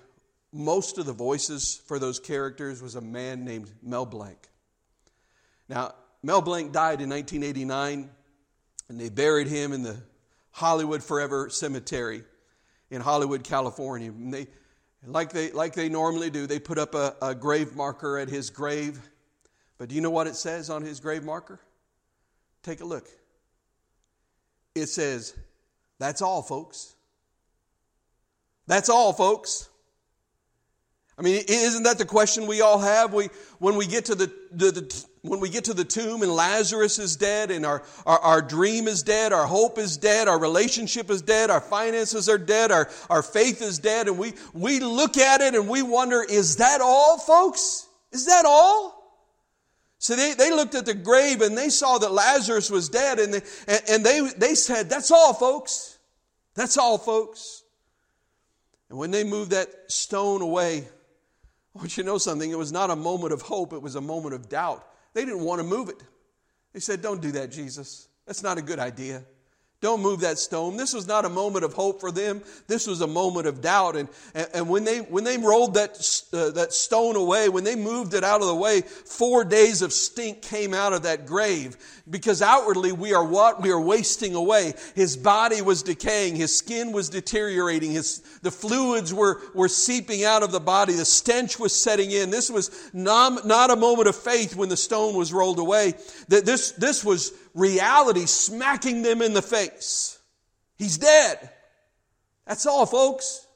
most 0.53 0.99
of 0.99 1.07
the 1.07 1.13
voices 1.13 1.83
for 1.89 1.99
those 1.99 2.21
characters 2.21 2.81
was 2.81 2.95
a 2.95 3.01
man 3.01 3.45
named 3.45 3.73
Mel 3.83 4.07
Blanc? 4.07 4.39
Now, 5.69 5.95
Mel 6.23 6.41
Blanc 6.41 6.71
died 6.71 7.01
in 7.01 7.11
1989, 7.11 8.09
and 8.89 9.01
they 9.01 9.09
buried 9.09 9.49
him 9.49 9.73
in 9.73 9.83
the 9.83 9.97
Hollywood 10.53 11.03
Forever 11.03 11.51
Cemetery 11.51 12.23
in 12.91 13.01
Hollywood, 13.01 13.43
California. 13.43 14.11
And 14.11 14.33
they, 14.33 14.47
like 15.07 15.33
they, 15.33 15.51
like 15.53 15.75
they 15.75 15.89
normally 15.89 16.31
do, 16.31 16.47
they 16.47 16.59
put 16.59 16.79
up 16.79 16.95
a, 16.95 17.15
a 17.21 17.35
grave 17.35 17.77
marker 17.77 18.19
at 18.19 18.29
his 18.29 18.51
grave. 18.51 19.01
But 19.79 19.89
do 19.89 19.95
you 19.95 20.01
know 20.01 20.11
what 20.11 20.27
it 20.27 20.37
says 20.37 20.71
on 20.71 20.83
his 20.83 21.01
grave 21.01 21.25
marker? 21.25 21.61
Take 22.63 22.81
a 22.81 22.85
look. 22.85 23.09
It 24.75 24.87
says, 24.87 25.35
That's 25.99 26.23
all, 26.23 26.43
folks. 26.43 26.95
That's 28.67 28.89
all, 28.89 29.13
folks. 29.13 29.69
I 31.19 31.23
mean, 31.23 31.43
isn't 31.49 31.85
that 31.85 31.99
the 31.99 32.05
question 32.05 32.47
we 32.47 32.61
all 32.61 32.79
have? 32.79 33.13
We, 33.13 33.29
when 33.59 33.77
we 33.77 33.87
get 33.87 34.07
to 34.07 34.15
the, 34.15 34.33
the, 34.51 34.71
the, 34.73 35.05
when 35.25 35.41
we 35.41 35.49
get 35.49 35.65
to 35.65 35.75
the 35.75 35.85
tomb 35.85 36.23
and 36.23 36.31
Lazarus 36.31 36.99
is 36.99 37.17
dead 37.17 37.51
and 37.51 37.65
our, 37.65 37.83
our, 38.05 38.19
our, 38.19 38.43
dream 38.43 38.87
is 38.87 39.03
dead, 39.03 39.33
our 39.33 39.47
hope 39.47 39.79
is 39.79 39.97
dead, 39.97 40.29
our 40.29 40.39
relationship 40.39 41.11
is 41.11 41.23
dead, 41.23 41.49
our 41.49 41.63
finances 41.63 42.29
are 42.29 42.37
dead, 42.37 42.71
our, 42.71 42.91
our 43.09 43.23
faith 43.23 43.63
is 43.63 43.79
dead, 43.79 44.07
and 44.07 44.19
we, 44.19 44.35
we 44.53 44.81
look 44.81 45.17
at 45.17 45.41
it 45.41 45.55
and 45.55 45.67
we 45.67 45.81
wonder, 45.81 46.23
is 46.23 46.57
that 46.57 46.83
all, 46.83 47.17
folks? 47.17 47.89
Is 48.13 48.27
that 48.27 48.45
all? 48.45 49.03
So 49.97 50.15
they, 50.15 50.35
they 50.35 50.51
looked 50.51 50.75
at 50.75 50.85
the 50.85 50.93
grave 50.93 51.41
and 51.41 51.57
they 51.57 51.71
saw 51.71 51.97
that 51.97 52.13
Lazarus 52.13 52.71
was 52.71 52.91
dead 52.91 53.19
and 53.19 53.33
they, 53.33 53.41
and 53.89 54.05
they, 54.05 54.21
they 54.37 54.55
said, 54.55 54.91
that's 54.91 55.11
all, 55.11 55.33
folks. 55.33 55.99
That's 56.55 56.77
all, 56.77 56.99
folks. 56.99 57.63
And 58.91 58.99
when 58.99 59.11
they 59.11 59.25
moved 59.25 59.53
that 59.53 59.71
stone 59.89 60.43
away, 60.43 60.81
I 61.75 61.79
want 61.79 61.97
you 61.97 62.03
to 62.03 62.07
know 62.07 62.19
something. 62.19 62.51
It 62.51 62.59
was 62.59 62.73
not 62.73 62.91
a 62.91 62.97
moment 62.97 63.33
of 63.33 63.41
hope, 63.41 63.73
it 63.73 63.81
was 63.81 63.95
a 63.95 64.03
moment 64.03 64.35
of 64.35 64.51
doubt. 64.51 64.87
They 65.15 65.25
didn't 65.25 65.41
want 65.41 65.61
to 65.61 65.67
move 65.67 65.89
it. 65.89 66.03
They 66.73 66.81
said, 66.81 67.01
Don't 67.01 67.23
do 67.23 67.33
that, 67.33 67.51
Jesus. 67.51 68.09
That's 68.27 68.43
not 68.43 68.59
a 68.59 68.63
good 68.63 68.79
idea. 68.79 69.23
Don't 69.85 70.01
move 70.01 70.21
that 70.21 70.39
stone. 70.39 70.79
This 70.79 70.95
was 70.95 71.07
not 71.07 71.27
a 71.27 71.29
moment 71.29 71.63
of 71.63 71.75
hope 71.75 72.01
for 72.01 72.11
them. 72.11 72.41
This 72.69 72.87
was 72.87 73.03
a 73.03 73.07
moment 73.07 73.47
of 73.47 73.61
doubt. 73.61 73.97
And, 73.97 74.09
and, 74.35 74.49
and 74.55 74.69
when, 74.71 74.85
they, 74.85 75.01
when 75.01 75.25
they 75.25 75.37
rolled 75.37 75.75
that, 75.75 75.91
uh, 76.33 76.53
that 76.53 76.73
stone 76.73 77.17
away, 77.17 77.51
when 77.51 77.65
they 77.65 77.77
moved 77.77 78.15
it 78.15 78.25
out 78.25 78.41
of 78.41 78.47
the 78.47 78.55
way, 78.55 78.81
four 78.81 79.45
days 79.45 79.83
of 79.83 79.93
stink 79.93 80.41
came 80.41 80.73
out 80.73 80.95
of 80.95 81.03
that 81.03 81.27
grave. 81.27 81.77
Because 82.09 82.41
outwardly 82.41 82.93
we 82.93 83.13
are 83.13 83.25
what? 83.25 83.61
We 83.61 83.73
are 83.73 83.81
wasting 83.81 84.35
away. 84.35 84.73
His 84.95 85.19
body 85.19 85.61
was 85.61 85.83
decaying. 85.83 86.37
His 86.37 86.57
skin 86.57 86.91
was 86.91 87.11
deteriorating. 87.11 87.91
His, 87.91 88.21
the 88.41 88.51
fluids 88.51 89.13
were, 89.13 89.43
were 89.55 89.69
seeping 89.69 90.25
out 90.25 90.43
of 90.43 90.51
the 90.51 90.61
body. 90.61 90.95
The 90.95 91.05
stench 91.05 91.59
was 91.59 91.79
setting 91.79 92.11
in. 92.11 92.31
This 92.31 92.49
was 92.49 92.91
not, 92.95 93.47
not 93.47 93.71
a 93.71 93.77
moment 93.77 94.09
of 94.09 94.17
faith 94.17 94.57
when 94.57 94.71
the 94.71 94.79
stone 94.79 95.15
was 95.15 95.31
rolled 95.31 95.59
away. 95.59 95.93
This, 96.29 96.71
this 96.73 97.05
was 97.05 97.33
reality 97.55 98.27
smacking 98.27 99.03
them 99.03 99.23
in 99.23 99.33
the 99.33 99.43
face. 99.43 100.19
He's 100.77 100.99
dead. 100.99 101.51
That's 102.47 102.67
all, 102.67 102.85
folks. 102.85 103.47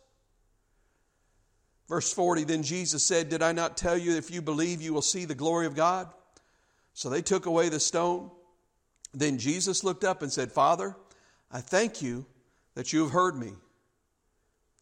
Verse 1.88 2.12
40 2.12 2.44
Then 2.44 2.62
Jesus 2.62 3.04
said, 3.04 3.28
Did 3.28 3.42
I 3.42 3.52
not 3.52 3.76
tell 3.76 3.96
you 3.96 4.16
if 4.16 4.30
you 4.30 4.40
believe 4.40 4.80
you 4.80 4.94
will 4.94 5.02
see 5.02 5.24
the 5.24 5.34
glory 5.34 5.66
of 5.66 5.74
God? 5.74 6.08
So 6.94 7.08
they 7.08 7.22
took 7.22 7.46
away 7.46 7.68
the 7.68 7.80
stone. 7.80 8.30
Then 9.14 9.38
Jesus 9.38 9.84
looked 9.84 10.04
up 10.04 10.22
and 10.22 10.32
said, 10.32 10.52
Father, 10.52 10.96
I 11.50 11.60
thank 11.60 12.02
you 12.02 12.26
that 12.74 12.92
you 12.92 13.02
have 13.02 13.12
heard 13.12 13.36
me. 13.36 13.52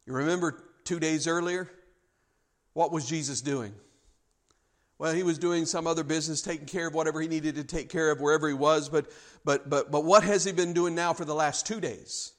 You 0.04 0.12
remember 0.12 0.64
two 0.84 0.98
days 0.98 1.26
earlier? 1.26 1.70
What 2.72 2.92
was 2.92 3.08
Jesus 3.08 3.40
doing? 3.40 3.72
Well, 4.98 5.14
he 5.14 5.22
was 5.22 5.38
doing 5.38 5.66
some 5.66 5.86
other 5.86 6.04
business, 6.04 6.40
taking 6.40 6.66
care 6.66 6.86
of 6.86 6.94
whatever 6.94 7.20
he 7.20 7.28
needed 7.28 7.56
to 7.56 7.64
take 7.64 7.90
care 7.90 8.10
of 8.10 8.20
wherever 8.20 8.48
he 8.48 8.54
was. 8.54 8.88
But, 8.88 9.06
but, 9.44 9.68
but, 9.68 9.90
but 9.90 10.04
what 10.04 10.22
has 10.24 10.44
he 10.44 10.52
been 10.52 10.72
doing 10.72 10.94
now 10.94 11.12
for 11.12 11.24
the 11.24 11.34
last 11.34 11.66
two 11.66 11.80
days? 11.80 12.32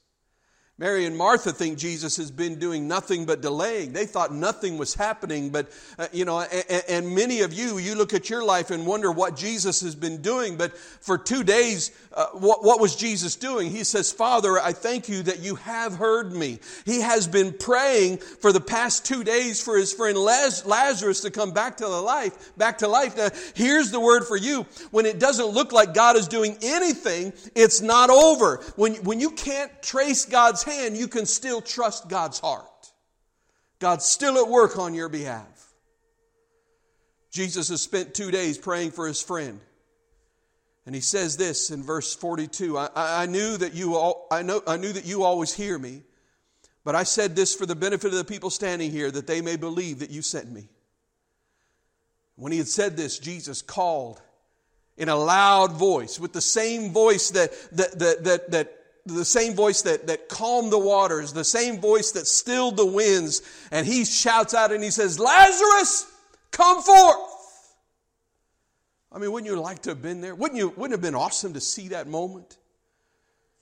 Mary 0.79 1.05
and 1.05 1.17
Martha 1.17 1.51
think 1.51 1.79
Jesus 1.79 2.17
has 2.17 2.29
been 2.29 2.59
doing 2.59 2.87
nothing 2.87 3.25
but 3.25 3.41
delaying. 3.41 3.93
They 3.93 4.05
thought 4.05 4.31
nothing 4.31 4.77
was 4.77 4.93
happening, 4.93 5.49
but, 5.49 5.71
uh, 5.97 6.07
you 6.11 6.23
know, 6.23 6.41
and, 6.41 6.83
and, 6.87 7.15
many 7.15 7.41
of 7.41 7.51
you, 7.51 7.79
you 7.79 7.95
look 7.95 8.13
at 8.13 8.29
your 8.29 8.43
life 8.43 8.69
and 8.69 8.85
wonder 8.85 9.11
what 9.11 9.35
Jesus 9.35 9.81
has 9.81 9.95
been 9.95 10.21
doing. 10.21 10.55
But 10.55 10.77
for 10.77 11.17
two 11.17 11.43
days, 11.43 11.89
uh, 12.13 12.27
what, 12.33 12.63
what 12.63 12.79
was 12.79 12.95
Jesus 12.95 13.35
doing? 13.35 13.71
He 13.71 13.83
says, 13.83 14.11
Father, 14.11 14.59
I 14.59 14.71
thank 14.71 15.09
you 15.09 15.23
that 15.23 15.39
you 15.39 15.55
have 15.55 15.95
heard 15.95 16.31
me. 16.31 16.59
He 16.85 17.01
has 17.01 17.27
been 17.27 17.53
praying 17.53 18.17
for 18.17 18.51
the 18.51 18.61
past 18.61 19.03
two 19.03 19.23
days 19.23 19.59
for 19.59 19.79
his 19.79 19.91
friend 19.91 20.15
Lazarus 20.15 21.21
to 21.21 21.31
come 21.31 21.53
back 21.53 21.77
to 21.77 21.87
life, 21.87 22.55
back 22.55 22.77
to 22.79 22.87
life. 22.87 23.17
Now, 23.17 23.29
here's 23.55 23.89
the 23.89 23.99
word 23.99 24.25
for 24.25 24.37
you. 24.37 24.67
When 24.91 25.07
it 25.07 25.17
doesn't 25.17 25.47
look 25.47 25.71
like 25.71 25.95
God 25.95 26.17
is 26.17 26.27
doing 26.27 26.55
anything, 26.61 27.33
it's 27.55 27.81
not 27.81 28.11
over. 28.11 28.57
When, 28.75 28.93
when 28.97 29.19
you 29.19 29.31
can't 29.31 29.71
trace 29.81 30.25
God's 30.25 30.66
hand, 30.67 30.97
you 30.97 31.07
can 31.07 31.25
still 31.25 31.61
trust 31.61 32.09
God's 32.09 32.39
heart. 32.39 32.65
God's 33.79 34.05
still 34.05 34.37
at 34.37 34.49
work 34.49 34.77
on 34.77 34.93
your 34.93 35.09
behalf. 35.09 35.73
Jesus 37.31 37.69
has 37.69 37.81
spent 37.81 38.13
two 38.13 38.31
days 38.31 38.57
praying 38.57 38.91
for 38.91 39.07
his 39.07 39.21
friend. 39.21 39.59
And 40.85 40.95
he 40.95 41.01
says 41.01 41.35
this 41.35 41.69
in 41.69 41.83
verse 41.83 42.15
42 42.15 42.77
I, 42.77 42.89
I, 42.95 43.25
knew 43.25 43.57
that 43.57 43.73
you 43.73 43.95
all, 43.95 44.25
I, 44.31 44.41
know, 44.41 44.61
I 44.65 44.77
knew 44.77 44.93
that 44.93 45.05
you 45.05 45.23
always 45.23 45.53
hear 45.53 45.77
me, 45.77 46.03
but 46.85 46.95
I 46.95 47.03
said 47.03 47.35
this 47.35 47.53
for 47.53 47.65
the 47.65 47.75
benefit 47.75 48.07
of 48.07 48.17
the 48.17 48.23
people 48.23 48.49
standing 48.49 48.89
here, 48.89 49.11
that 49.11 49.27
they 49.27 49.41
may 49.41 49.57
believe 49.57 49.99
that 49.99 50.09
you 50.09 50.21
sent 50.21 50.49
me. 50.49 50.69
When 52.37 52.51
he 52.51 52.57
had 52.57 52.69
said 52.69 52.95
this, 52.95 53.19
Jesus 53.19 53.61
called 53.61 54.21
in 54.95 55.09
a 55.09 55.15
loud 55.15 55.73
voice, 55.73 56.19
with 56.19 56.33
the 56.33 56.41
same 56.41 56.91
voice 56.91 57.31
that, 57.31 57.51
that, 57.73 57.99
that, 57.99 58.23
that, 58.23 58.51
that 58.51 58.76
the 59.07 59.25
same 59.25 59.55
voice 59.55 59.81
that, 59.83 60.07
that 60.07 60.29
calmed 60.29 60.71
the 60.71 60.79
waters, 60.79 61.33
the 61.33 61.43
same 61.43 61.79
voice 61.79 62.11
that 62.11 62.27
stilled 62.27 62.77
the 62.77 62.85
winds. 62.85 63.41
And 63.71 63.85
he 63.85 64.05
shouts 64.05 64.53
out 64.53 64.71
and 64.71 64.83
he 64.83 64.91
says, 64.91 65.19
Lazarus, 65.19 66.11
come 66.51 66.81
forth. 66.81 67.75
I 69.11 69.19
mean, 69.19 69.31
wouldn't 69.31 69.51
you 69.51 69.59
like 69.59 69.81
to 69.83 69.89
have 69.89 70.01
been 70.01 70.21
there? 70.21 70.35
Wouldn't 70.35 70.57
you, 70.57 70.69
wouldn't 70.69 70.93
it 70.93 70.97
have 70.97 71.01
been 71.01 71.15
awesome 71.15 71.53
to 71.53 71.61
see 71.61 71.89
that 71.89 72.07
moment? 72.07 72.57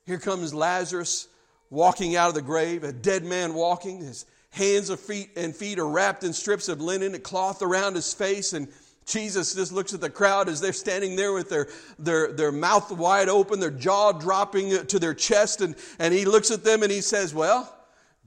Here 0.05 0.19
comes 0.19 0.53
Lazarus 0.53 1.27
walking 1.69 2.15
out 2.15 2.29
of 2.29 2.35
the 2.35 2.41
grave, 2.41 2.83
a 2.83 2.91
dead 2.91 3.23
man 3.23 3.53
walking. 3.53 3.99
His 3.99 4.25
hands 4.51 4.89
and 4.89 4.99
feet, 4.99 5.29
and 5.35 5.55
feet 5.55 5.79
are 5.79 5.87
wrapped 5.87 6.23
in 6.23 6.33
strips 6.33 6.69
of 6.69 6.81
linen, 6.81 7.15
a 7.15 7.19
cloth 7.19 7.61
around 7.61 7.95
his 7.95 8.13
face, 8.13 8.53
and 8.53 8.67
Jesus 9.05 9.53
just 9.53 9.71
looks 9.71 9.93
at 9.93 10.01
the 10.01 10.09
crowd 10.09 10.49
as 10.49 10.59
they're 10.59 10.73
standing 10.73 11.15
there 11.15 11.31
with 11.31 11.49
their, 11.49 11.67
their, 11.99 12.31
their 12.31 12.51
mouth 12.51 12.91
wide 12.91 13.29
open, 13.29 13.59
their 13.59 13.69
jaw 13.69 14.11
dropping 14.11 14.87
to 14.87 14.99
their 14.99 15.13
chest, 15.13 15.61
and, 15.61 15.75
and 15.99 16.13
he 16.13 16.25
looks 16.25 16.49
at 16.49 16.63
them 16.63 16.81
and 16.81 16.91
he 16.91 17.01
says, 17.01 17.33
Well, 17.33 17.71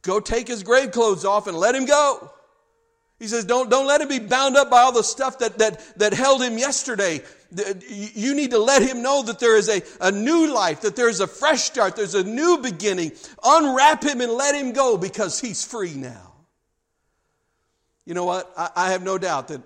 go 0.02 0.20
take 0.20 0.46
his 0.46 0.62
grave 0.62 0.92
clothes 0.92 1.24
off 1.24 1.46
and 1.48 1.56
let 1.56 1.74
him 1.74 1.84
go. 1.84 2.32
He 3.18 3.26
says, 3.26 3.44
don't, 3.44 3.68
don't 3.68 3.86
let 3.86 4.00
him 4.00 4.08
be 4.08 4.20
bound 4.20 4.56
up 4.56 4.70
by 4.70 4.80
all 4.82 4.92
the 4.92 5.02
stuff 5.02 5.40
that, 5.40 5.58
that, 5.58 5.98
that 5.98 6.12
held 6.12 6.40
him 6.40 6.56
yesterday. 6.56 7.20
You 7.88 8.34
need 8.34 8.52
to 8.52 8.58
let 8.58 8.82
him 8.82 9.02
know 9.02 9.22
that 9.22 9.40
there 9.40 9.56
is 9.56 9.68
a, 9.68 9.82
a 10.00 10.12
new 10.12 10.52
life, 10.52 10.82
that 10.82 10.94
there's 10.94 11.18
a 11.18 11.26
fresh 11.26 11.62
start, 11.62 11.96
there's 11.96 12.14
a 12.14 12.22
new 12.22 12.58
beginning. 12.58 13.12
Unwrap 13.42 14.04
him 14.04 14.20
and 14.20 14.32
let 14.32 14.54
him 14.54 14.72
go 14.72 14.96
because 14.96 15.40
he's 15.40 15.64
free 15.64 15.94
now. 15.94 16.32
You 18.04 18.14
know 18.14 18.24
what? 18.24 18.52
I, 18.56 18.70
I 18.76 18.90
have 18.92 19.02
no 19.02 19.18
doubt 19.18 19.48
that 19.48 19.62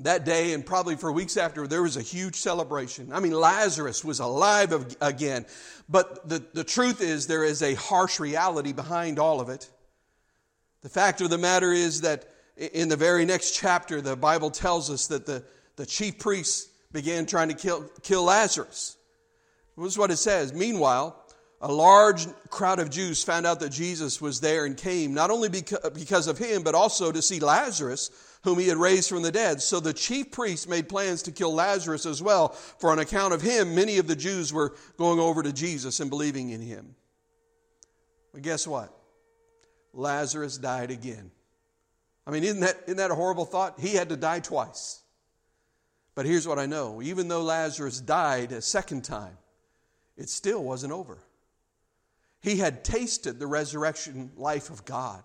that 0.00 0.24
day 0.24 0.52
and 0.52 0.64
probably 0.64 0.96
for 0.96 1.10
weeks 1.10 1.36
after, 1.36 1.66
there 1.66 1.82
was 1.82 1.96
a 1.96 2.02
huge 2.02 2.36
celebration. 2.36 3.12
I 3.12 3.20
mean, 3.20 3.32
Lazarus 3.32 4.04
was 4.04 4.20
alive 4.20 4.96
again. 5.00 5.44
But 5.88 6.28
the, 6.28 6.44
the 6.52 6.64
truth 6.64 7.00
is, 7.00 7.26
there 7.26 7.44
is 7.44 7.62
a 7.62 7.74
harsh 7.74 8.20
reality 8.20 8.72
behind 8.72 9.18
all 9.18 9.40
of 9.40 9.48
it. 9.48 9.68
The 10.82 10.88
fact 10.88 11.20
of 11.20 11.30
the 11.30 11.38
matter 11.38 11.72
is 11.72 12.02
that 12.02 12.28
in 12.56 12.88
the 12.88 12.96
very 12.96 13.24
next 13.24 13.56
chapter, 13.56 14.00
the 14.00 14.16
Bible 14.16 14.50
tells 14.50 14.90
us 14.90 15.08
that 15.08 15.26
the, 15.26 15.42
the 15.76 15.86
chief 15.86 16.18
priests 16.18 16.68
began 16.92 17.26
trying 17.26 17.48
to 17.48 17.54
kill, 17.54 17.84
kill 18.02 18.24
Lazarus. 18.24 18.96
This 19.76 19.92
is 19.92 19.98
what 19.98 20.10
it 20.10 20.16
says. 20.16 20.52
Meanwhile, 20.52 21.16
a 21.60 21.72
large 21.72 22.26
crowd 22.50 22.78
of 22.78 22.90
Jews 22.90 23.24
found 23.24 23.46
out 23.46 23.60
that 23.60 23.70
Jesus 23.70 24.20
was 24.20 24.40
there 24.40 24.64
and 24.64 24.76
came, 24.76 25.14
not 25.14 25.30
only 25.30 25.48
because 25.48 26.28
of 26.28 26.38
him, 26.38 26.62
but 26.62 26.74
also 26.74 27.10
to 27.10 27.20
see 27.20 27.40
Lazarus, 27.40 28.10
whom 28.42 28.58
he 28.58 28.68
had 28.68 28.76
raised 28.76 29.08
from 29.08 29.22
the 29.22 29.32
dead. 29.32 29.60
So 29.60 29.80
the 29.80 29.92
chief 29.92 30.30
priests 30.30 30.68
made 30.68 30.88
plans 30.88 31.22
to 31.22 31.32
kill 31.32 31.54
Lazarus 31.54 32.06
as 32.06 32.22
well, 32.22 32.48
for 32.48 32.90
on 32.90 32.98
account 32.98 33.34
of 33.34 33.42
him, 33.42 33.74
many 33.74 33.98
of 33.98 34.06
the 34.06 34.16
Jews 34.16 34.52
were 34.52 34.74
going 34.96 35.18
over 35.18 35.42
to 35.42 35.52
Jesus 35.52 36.00
and 36.00 36.10
believing 36.10 36.50
in 36.50 36.60
him. 36.60 36.94
But 38.32 38.42
guess 38.42 38.66
what? 38.66 38.94
Lazarus 39.92 40.58
died 40.58 40.90
again. 40.90 41.30
I 42.26 42.30
mean, 42.30 42.44
isn't 42.44 42.60
that, 42.60 42.76
isn't 42.84 42.98
that 42.98 43.10
a 43.10 43.14
horrible 43.14 43.46
thought? 43.46 43.80
He 43.80 43.94
had 43.94 44.10
to 44.10 44.16
die 44.16 44.40
twice. 44.40 45.00
But 46.14 46.26
here's 46.26 46.46
what 46.46 46.58
I 46.58 46.66
know 46.66 47.00
even 47.00 47.28
though 47.28 47.42
Lazarus 47.42 48.00
died 48.00 48.52
a 48.52 48.60
second 48.60 49.04
time, 49.04 49.38
it 50.16 50.28
still 50.28 50.62
wasn't 50.62 50.92
over. 50.92 51.18
He 52.40 52.56
had 52.56 52.84
tasted 52.84 53.38
the 53.38 53.46
resurrection 53.46 54.32
life 54.36 54.70
of 54.70 54.84
God. 54.84 55.22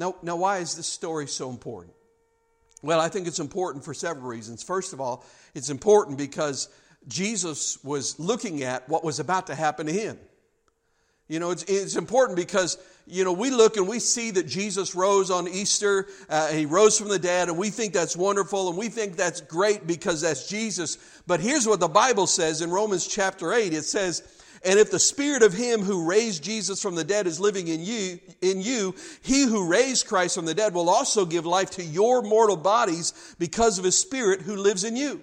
Now, 0.00 0.14
now, 0.22 0.36
why 0.36 0.58
is 0.60 0.76
this 0.76 0.86
story 0.86 1.26
so 1.26 1.50
important? 1.50 1.92
Well, 2.82 2.98
I 2.98 3.10
think 3.10 3.26
it's 3.26 3.38
important 3.38 3.84
for 3.84 3.92
several 3.92 4.28
reasons. 4.28 4.62
First 4.62 4.94
of 4.94 5.00
all, 5.00 5.26
it's 5.54 5.68
important 5.68 6.16
because 6.16 6.70
Jesus 7.06 7.84
was 7.84 8.18
looking 8.18 8.62
at 8.62 8.88
what 8.88 9.04
was 9.04 9.20
about 9.20 9.48
to 9.48 9.54
happen 9.54 9.84
to 9.84 9.92
him. 9.92 10.18
You 11.28 11.38
know, 11.38 11.50
it's, 11.50 11.64
it's 11.64 11.96
important 11.96 12.36
because, 12.36 12.78
you 13.06 13.24
know, 13.24 13.32
we 13.34 13.50
look 13.50 13.76
and 13.76 13.86
we 13.86 13.98
see 13.98 14.30
that 14.30 14.46
Jesus 14.46 14.94
rose 14.94 15.30
on 15.30 15.46
Easter. 15.46 16.06
Uh, 16.30 16.48
he 16.48 16.64
rose 16.64 16.98
from 16.98 17.10
the 17.10 17.18
dead, 17.18 17.50
and 17.50 17.58
we 17.58 17.68
think 17.68 17.92
that's 17.92 18.16
wonderful, 18.16 18.70
and 18.70 18.78
we 18.78 18.88
think 18.88 19.16
that's 19.16 19.42
great 19.42 19.86
because 19.86 20.22
that's 20.22 20.48
Jesus. 20.48 20.96
But 21.26 21.40
here's 21.40 21.68
what 21.68 21.78
the 21.78 21.88
Bible 21.88 22.26
says 22.26 22.62
in 22.62 22.70
Romans 22.70 23.06
chapter 23.06 23.52
8 23.52 23.74
it 23.74 23.84
says, 23.84 24.22
and 24.62 24.78
if 24.78 24.90
the 24.90 24.98
spirit 24.98 25.42
of 25.42 25.54
him 25.54 25.80
who 25.80 26.06
raised 26.06 26.44
Jesus 26.44 26.82
from 26.82 26.94
the 26.94 27.04
dead 27.04 27.26
is 27.26 27.40
living 27.40 27.68
in 27.68 27.82
you, 27.82 28.20
in 28.42 28.60
you, 28.60 28.94
he 29.22 29.44
who 29.44 29.68
raised 29.68 30.06
Christ 30.06 30.34
from 30.34 30.44
the 30.44 30.54
dead 30.54 30.74
will 30.74 30.90
also 30.90 31.24
give 31.24 31.46
life 31.46 31.70
to 31.72 31.84
your 31.84 32.20
mortal 32.20 32.56
bodies 32.56 33.34
because 33.38 33.78
of 33.78 33.84
his 33.84 33.98
spirit 33.98 34.42
who 34.42 34.56
lives 34.56 34.84
in 34.84 34.96
you. 34.96 35.22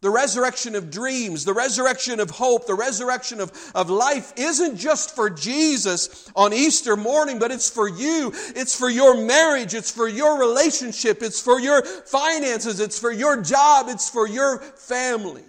The 0.00 0.10
resurrection 0.10 0.76
of 0.76 0.92
dreams, 0.92 1.44
the 1.44 1.52
resurrection 1.52 2.20
of 2.20 2.30
hope, 2.30 2.68
the 2.68 2.74
resurrection 2.74 3.40
of, 3.40 3.50
of 3.74 3.90
life 3.90 4.32
isn't 4.36 4.76
just 4.76 5.16
for 5.16 5.28
Jesus 5.28 6.30
on 6.36 6.52
Easter 6.52 6.96
morning, 6.96 7.40
but 7.40 7.50
it's 7.50 7.68
for 7.68 7.88
you. 7.88 8.32
It's 8.54 8.78
for 8.78 8.88
your 8.88 9.20
marriage. 9.26 9.74
It's 9.74 9.90
for 9.90 10.06
your 10.06 10.38
relationship. 10.38 11.20
It's 11.20 11.40
for 11.40 11.58
your 11.58 11.82
finances. 11.84 12.78
It's 12.78 13.00
for 13.00 13.10
your 13.10 13.42
job. 13.42 13.86
It's 13.88 14.08
for 14.08 14.28
your 14.28 14.60
family. 14.60 15.42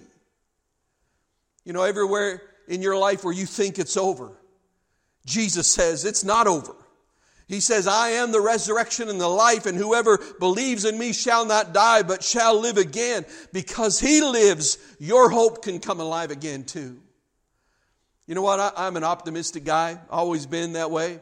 You 1.63 1.73
know, 1.73 1.83
everywhere 1.83 2.41
in 2.69 2.81
your 2.81 2.97
life 2.97 3.25
where 3.25 3.33
you 3.33 3.45
think 3.45 3.79
it's 3.79 3.97
over, 3.97 4.31
Jesus 5.25 5.67
says 5.67 6.05
it's 6.05 6.23
not 6.23 6.47
over. 6.47 6.75
He 7.47 7.61
says, 7.61 7.87
I 7.87 8.09
am 8.09 8.31
the 8.31 8.41
resurrection 8.41 9.09
and 9.09 9.19
the 9.19 9.27
life, 9.27 9.65
and 9.65 9.75
whoever 9.75 10.19
believes 10.39 10.85
in 10.85 10.99
me 10.99 11.13
shall 11.13 11.45
not 11.45 11.73
die, 11.73 12.03
but 12.03 12.23
shall 12.23 12.59
live 12.59 12.77
again. 12.77 13.25
Because 13.51 13.99
he 13.99 14.21
lives, 14.21 14.77
your 14.99 15.31
hope 15.31 15.63
can 15.63 15.79
come 15.79 15.99
alive 15.99 16.29
again 16.29 16.63
too. 16.63 17.01
You 18.27 18.35
know 18.35 18.43
what? 18.43 18.59
I, 18.59 18.85
am 18.85 18.97
an 18.97 19.03
optimistic 19.03 19.63
guy, 19.65 19.99
always 20.11 20.45
been 20.45 20.73
that 20.73 20.91
way. 20.91 21.19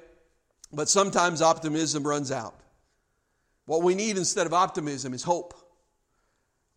But 0.73 0.89
sometimes 0.89 1.41
optimism 1.41 2.05
runs 2.05 2.29
out. 2.29 2.59
What 3.65 3.81
we 3.81 3.95
need 3.95 4.17
instead 4.17 4.47
of 4.47 4.53
optimism 4.53 5.13
is 5.13 5.23
hope. 5.23 5.53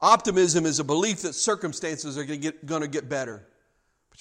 Optimism 0.01 0.65
is 0.65 0.79
a 0.79 0.85
belief 0.85 1.23
that 1.23 1.35
circumstances 1.35 2.17
are 2.17 2.25
going 2.25 2.41
to 2.41 2.53
get, 2.53 2.67
going 2.67 2.83
to 2.83 2.89
get 2.89 3.09
better. 3.09 3.49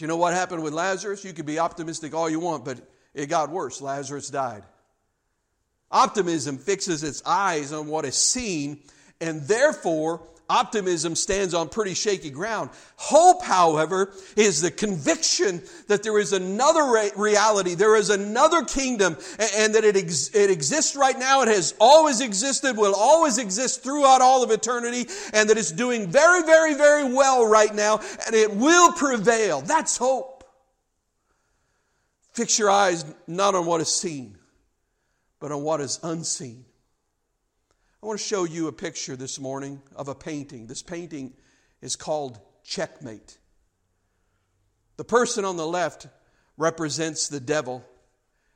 You 0.01 0.07
know 0.07 0.17
what 0.17 0.33
happened 0.33 0.63
with 0.63 0.73
Lazarus? 0.73 1.25
You 1.25 1.33
could 1.33 1.45
be 1.45 1.59
optimistic 1.59 2.13
all 2.13 2.29
you 2.29 2.39
want, 2.39 2.63
but 2.63 2.79
it 3.13 3.27
got 3.27 3.49
worse. 3.49 3.81
Lazarus 3.81 4.29
died. 4.29 4.63
Optimism 5.91 6.57
fixes 6.57 7.03
its 7.03 7.21
eyes 7.25 7.73
on 7.73 7.87
what 7.87 8.05
is 8.05 8.15
seen, 8.15 8.83
and 9.19 9.41
therefore 9.43 10.21
Optimism 10.49 11.15
stands 11.15 11.53
on 11.53 11.69
pretty 11.69 11.93
shaky 11.93 12.31
ground. 12.31 12.71
Hope, 12.95 13.43
however, 13.43 14.11
is 14.35 14.61
the 14.61 14.71
conviction 14.71 15.61
that 15.87 16.01
there 16.01 16.17
is 16.17 16.33
another 16.33 17.11
reality, 17.15 17.75
there 17.75 17.95
is 17.95 18.09
another 18.09 18.63
kingdom, 18.63 19.15
and 19.55 19.75
that 19.75 19.83
it, 19.83 19.95
ex- 19.95 20.33
it 20.33 20.49
exists 20.49 20.95
right 20.95 21.17
now, 21.17 21.43
it 21.43 21.49
has 21.49 21.75
always 21.79 22.19
existed, 22.19 22.75
will 22.75 22.95
always 22.95 23.37
exist 23.37 23.83
throughout 23.83 24.21
all 24.21 24.43
of 24.43 24.49
eternity, 24.49 25.05
and 25.33 25.49
that 25.49 25.57
it's 25.57 25.71
doing 25.71 26.07
very, 26.07 26.41
very, 26.41 26.73
very 26.73 27.03
well 27.13 27.45
right 27.45 27.73
now, 27.73 27.99
and 28.25 28.33
it 28.33 28.51
will 28.55 28.91
prevail. 28.93 29.61
That's 29.61 29.97
hope. 29.97 30.43
Fix 32.33 32.57
your 32.57 32.71
eyes 32.71 33.05
not 33.27 33.53
on 33.53 33.67
what 33.67 33.81
is 33.81 33.89
seen, 33.89 34.35
but 35.39 35.51
on 35.51 35.61
what 35.61 35.79
is 35.79 35.99
unseen. 36.01 36.65
I 38.01 38.05
want 38.05 38.17
to 38.17 38.25
show 38.25 38.45
you 38.45 38.69
a 38.69 38.71
picture 38.71 39.17
this 39.17 39.41
morning 39.41 39.81
of 39.93 40.07
a 40.07 40.15
painting. 40.15 40.67
This 40.67 40.81
painting 40.81 41.33
is 41.81 41.97
called 41.97 42.39
Checkmate. 42.63 43.37
The 44.95 45.03
person 45.03 45.43
on 45.43 45.57
the 45.57 45.67
left 45.67 46.07
represents 46.55 47.27
the 47.27 47.41
devil, 47.41 47.83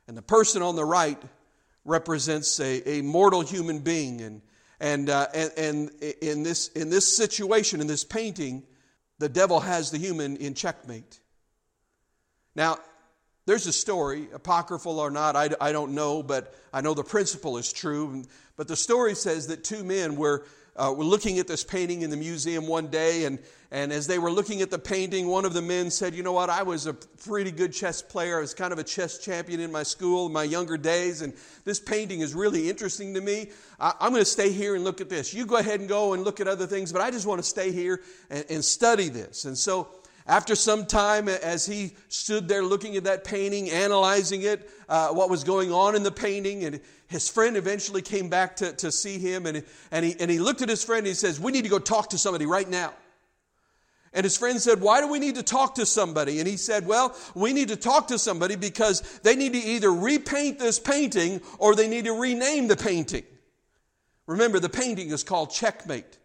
and 0.08 0.16
the 0.16 0.22
person 0.22 0.62
on 0.62 0.76
the 0.76 0.84
right 0.84 1.22
represents 1.84 2.58
a, 2.58 2.88
a 2.88 3.02
mortal 3.02 3.42
human 3.42 3.80
being. 3.80 4.22
And, 4.22 4.40
and, 4.80 5.10
uh, 5.10 5.26
and, 5.34 5.52
and 5.58 5.90
in, 6.22 6.42
this, 6.42 6.68
in 6.68 6.88
this 6.88 7.14
situation, 7.14 7.82
in 7.82 7.86
this 7.86 8.02
painting, 8.02 8.62
the 9.18 9.28
devil 9.28 9.60
has 9.60 9.90
the 9.90 9.98
human 9.98 10.38
in 10.38 10.54
checkmate. 10.54 11.20
Now, 12.54 12.78
there's 13.46 13.66
a 13.66 13.72
story, 13.72 14.28
apocryphal 14.32 14.98
or 14.98 15.10
not, 15.10 15.36
I, 15.36 15.50
I 15.60 15.72
don't 15.72 15.92
know, 15.92 16.22
but 16.22 16.54
I 16.72 16.80
know 16.80 16.94
the 16.94 17.04
principle 17.04 17.58
is 17.58 17.72
true. 17.72 18.24
But 18.56 18.68
the 18.68 18.76
story 18.76 19.14
says 19.14 19.48
that 19.48 19.64
two 19.64 19.84
men 19.84 20.16
were, 20.16 20.46
uh, 20.76 20.94
were 20.96 21.04
looking 21.04 21.38
at 21.38 21.46
this 21.46 21.62
painting 21.62 22.02
in 22.02 22.10
the 22.10 22.16
museum 22.16 22.66
one 22.66 22.86
day, 22.86 23.26
and, 23.26 23.38
and 23.70 23.92
as 23.92 24.06
they 24.06 24.18
were 24.18 24.30
looking 24.30 24.62
at 24.62 24.70
the 24.70 24.78
painting, 24.78 25.26
one 25.26 25.44
of 25.44 25.52
the 25.52 25.60
men 25.60 25.90
said, 25.90 26.14
You 26.14 26.22
know 26.22 26.32
what? 26.32 26.48
I 26.48 26.62
was 26.62 26.86
a 26.86 26.94
pretty 26.94 27.50
good 27.50 27.74
chess 27.74 28.00
player. 28.00 28.38
I 28.38 28.40
was 28.40 28.54
kind 28.54 28.72
of 28.72 28.78
a 28.78 28.84
chess 28.84 29.18
champion 29.18 29.60
in 29.60 29.70
my 29.70 29.82
school 29.82 30.26
in 30.26 30.32
my 30.32 30.44
younger 30.44 30.78
days, 30.78 31.20
and 31.20 31.34
this 31.66 31.80
painting 31.80 32.20
is 32.20 32.32
really 32.32 32.70
interesting 32.70 33.12
to 33.12 33.20
me. 33.20 33.50
I, 33.78 33.92
am 34.00 34.12
going 34.12 34.22
to 34.22 34.24
stay 34.24 34.52
here 34.52 34.74
and 34.74 34.84
look 34.84 35.02
at 35.02 35.10
this. 35.10 35.34
You 35.34 35.44
go 35.44 35.56
ahead 35.56 35.80
and 35.80 35.88
go 35.88 36.14
and 36.14 36.24
look 36.24 36.40
at 36.40 36.48
other 36.48 36.66
things, 36.66 36.92
but 36.92 37.02
I 37.02 37.10
just 37.10 37.26
want 37.26 37.40
to 37.40 37.46
stay 37.46 37.72
here 37.72 38.00
and, 38.30 38.46
and 38.48 38.64
study 38.64 39.10
this. 39.10 39.44
And 39.44 39.58
so, 39.58 39.88
after 40.26 40.54
some 40.54 40.86
time, 40.86 41.28
as 41.28 41.66
he 41.66 41.94
stood 42.08 42.48
there 42.48 42.62
looking 42.62 42.96
at 42.96 43.04
that 43.04 43.24
painting, 43.24 43.70
analyzing 43.70 44.42
it, 44.42 44.70
uh, 44.88 45.08
what 45.08 45.28
was 45.28 45.44
going 45.44 45.70
on 45.70 45.94
in 45.94 46.02
the 46.02 46.10
painting, 46.10 46.64
and 46.64 46.80
his 47.08 47.28
friend 47.28 47.56
eventually 47.56 48.00
came 48.00 48.30
back 48.30 48.56
to, 48.56 48.72
to 48.72 48.90
see 48.90 49.18
him, 49.18 49.44
and, 49.44 49.62
and, 49.90 50.04
he, 50.04 50.16
and 50.18 50.30
he 50.30 50.38
looked 50.38 50.62
at 50.62 50.68
his 50.68 50.82
friend 50.82 51.00
and 51.00 51.08
he 51.08 51.14
says, 51.14 51.38
We 51.38 51.52
need 51.52 51.64
to 51.64 51.68
go 51.68 51.78
talk 51.78 52.10
to 52.10 52.18
somebody 52.18 52.46
right 52.46 52.68
now. 52.68 52.94
And 54.14 54.24
his 54.24 54.38
friend 54.38 54.58
said, 54.60 54.80
Why 54.80 55.00
do 55.02 55.08
we 55.08 55.18
need 55.18 55.34
to 55.34 55.42
talk 55.42 55.74
to 55.74 55.84
somebody? 55.84 56.38
And 56.38 56.48
he 56.48 56.56
said, 56.56 56.86
Well, 56.86 57.14
we 57.34 57.52
need 57.52 57.68
to 57.68 57.76
talk 57.76 58.08
to 58.08 58.18
somebody 58.18 58.56
because 58.56 59.02
they 59.22 59.36
need 59.36 59.52
to 59.52 59.58
either 59.58 59.92
repaint 59.92 60.58
this 60.58 60.78
painting 60.78 61.42
or 61.58 61.74
they 61.74 61.88
need 61.88 62.06
to 62.06 62.12
rename 62.12 62.68
the 62.68 62.76
painting. 62.76 63.24
Remember, 64.26 64.58
the 64.58 64.70
painting 64.70 65.10
is 65.10 65.22
called 65.22 65.50
Checkmate. 65.50 66.18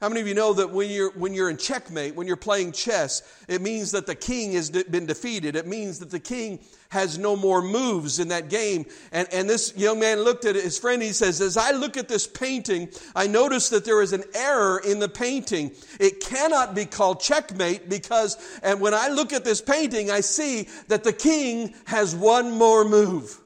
How 0.00 0.08
many 0.08 0.20
of 0.20 0.28
you 0.28 0.34
know 0.34 0.52
that 0.52 0.70
when 0.70 0.90
you're, 0.90 1.10
when 1.10 1.34
you're 1.34 1.50
in 1.50 1.56
checkmate, 1.56 2.14
when 2.14 2.28
you're 2.28 2.36
playing 2.36 2.70
chess, 2.70 3.22
it 3.48 3.60
means 3.60 3.90
that 3.90 4.06
the 4.06 4.14
king 4.14 4.52
has 4.52 4.70
been 4.70 5.06
defeated. 5.06 5.56
It 5.56 5.66
means 5.66 5.98
that 5.98 6.10
the 6.10 6.20
king 6.20 6.60
has 6.90 7.18
no 7.18 7.34
more 7.34 7.60
moves 7.60 8.20
in 8.20 8.28
that 8.28 8.48
game. 8.48 8.86
And, 9.10 9.26
and 9.32 9.50
this 9.50 9.76
young 9.76 9.98
man 9.98 10.20
looked 10.20 10.44
at 10.44 10.54
his 10.54 10.78
friend. 10.78 11.02
He 11.02 11.12
says, 11.12 11.40
As 11.40 11.56
I 11.56 11.72
look 11.72 11.96
at 11.96 12.06
this 12.06 12.28
painting, 12.28 12.90
I 13.16 13.26
notice 13.26 13.70
that 13.70 13.84
there 13.84 14.00
is 14.00 14.12
an 14.12 14.22
error 14.36 14.80
in 14.86 15.00
the 15.00 15.08
painting. 15.08 15.72
It 15.98 16.20
cannot 16.20 16.76
be 16.76 16.84
called 16.84 17.18
checkmate 17.20 17.88
because, 17.88 18.60
and 18.62 18.80
when 18.80 18.94
I 18.94 19.08
look 19.08 19.32
at 19.32 19.44
this 19.44 19.60
painting, 19.60 20.12
I 20.12 20.20
see 20.20 20.68
that 20.86 21.02
the 21.02 21.12
king 21.12 21.74
has 21.86 22.14
one 22.14 22.52
more 22.52 22.84
move. 22.84 23.36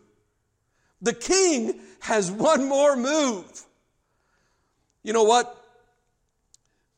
The 1.01 1.15
king 1.15 1.81
has 2.01 2.31
one 2.31 2.69
more 2.69 2.95
move. 2.95 3.65
You 5.03 5.15
know 5.15 5.25
what? 5.25 5.61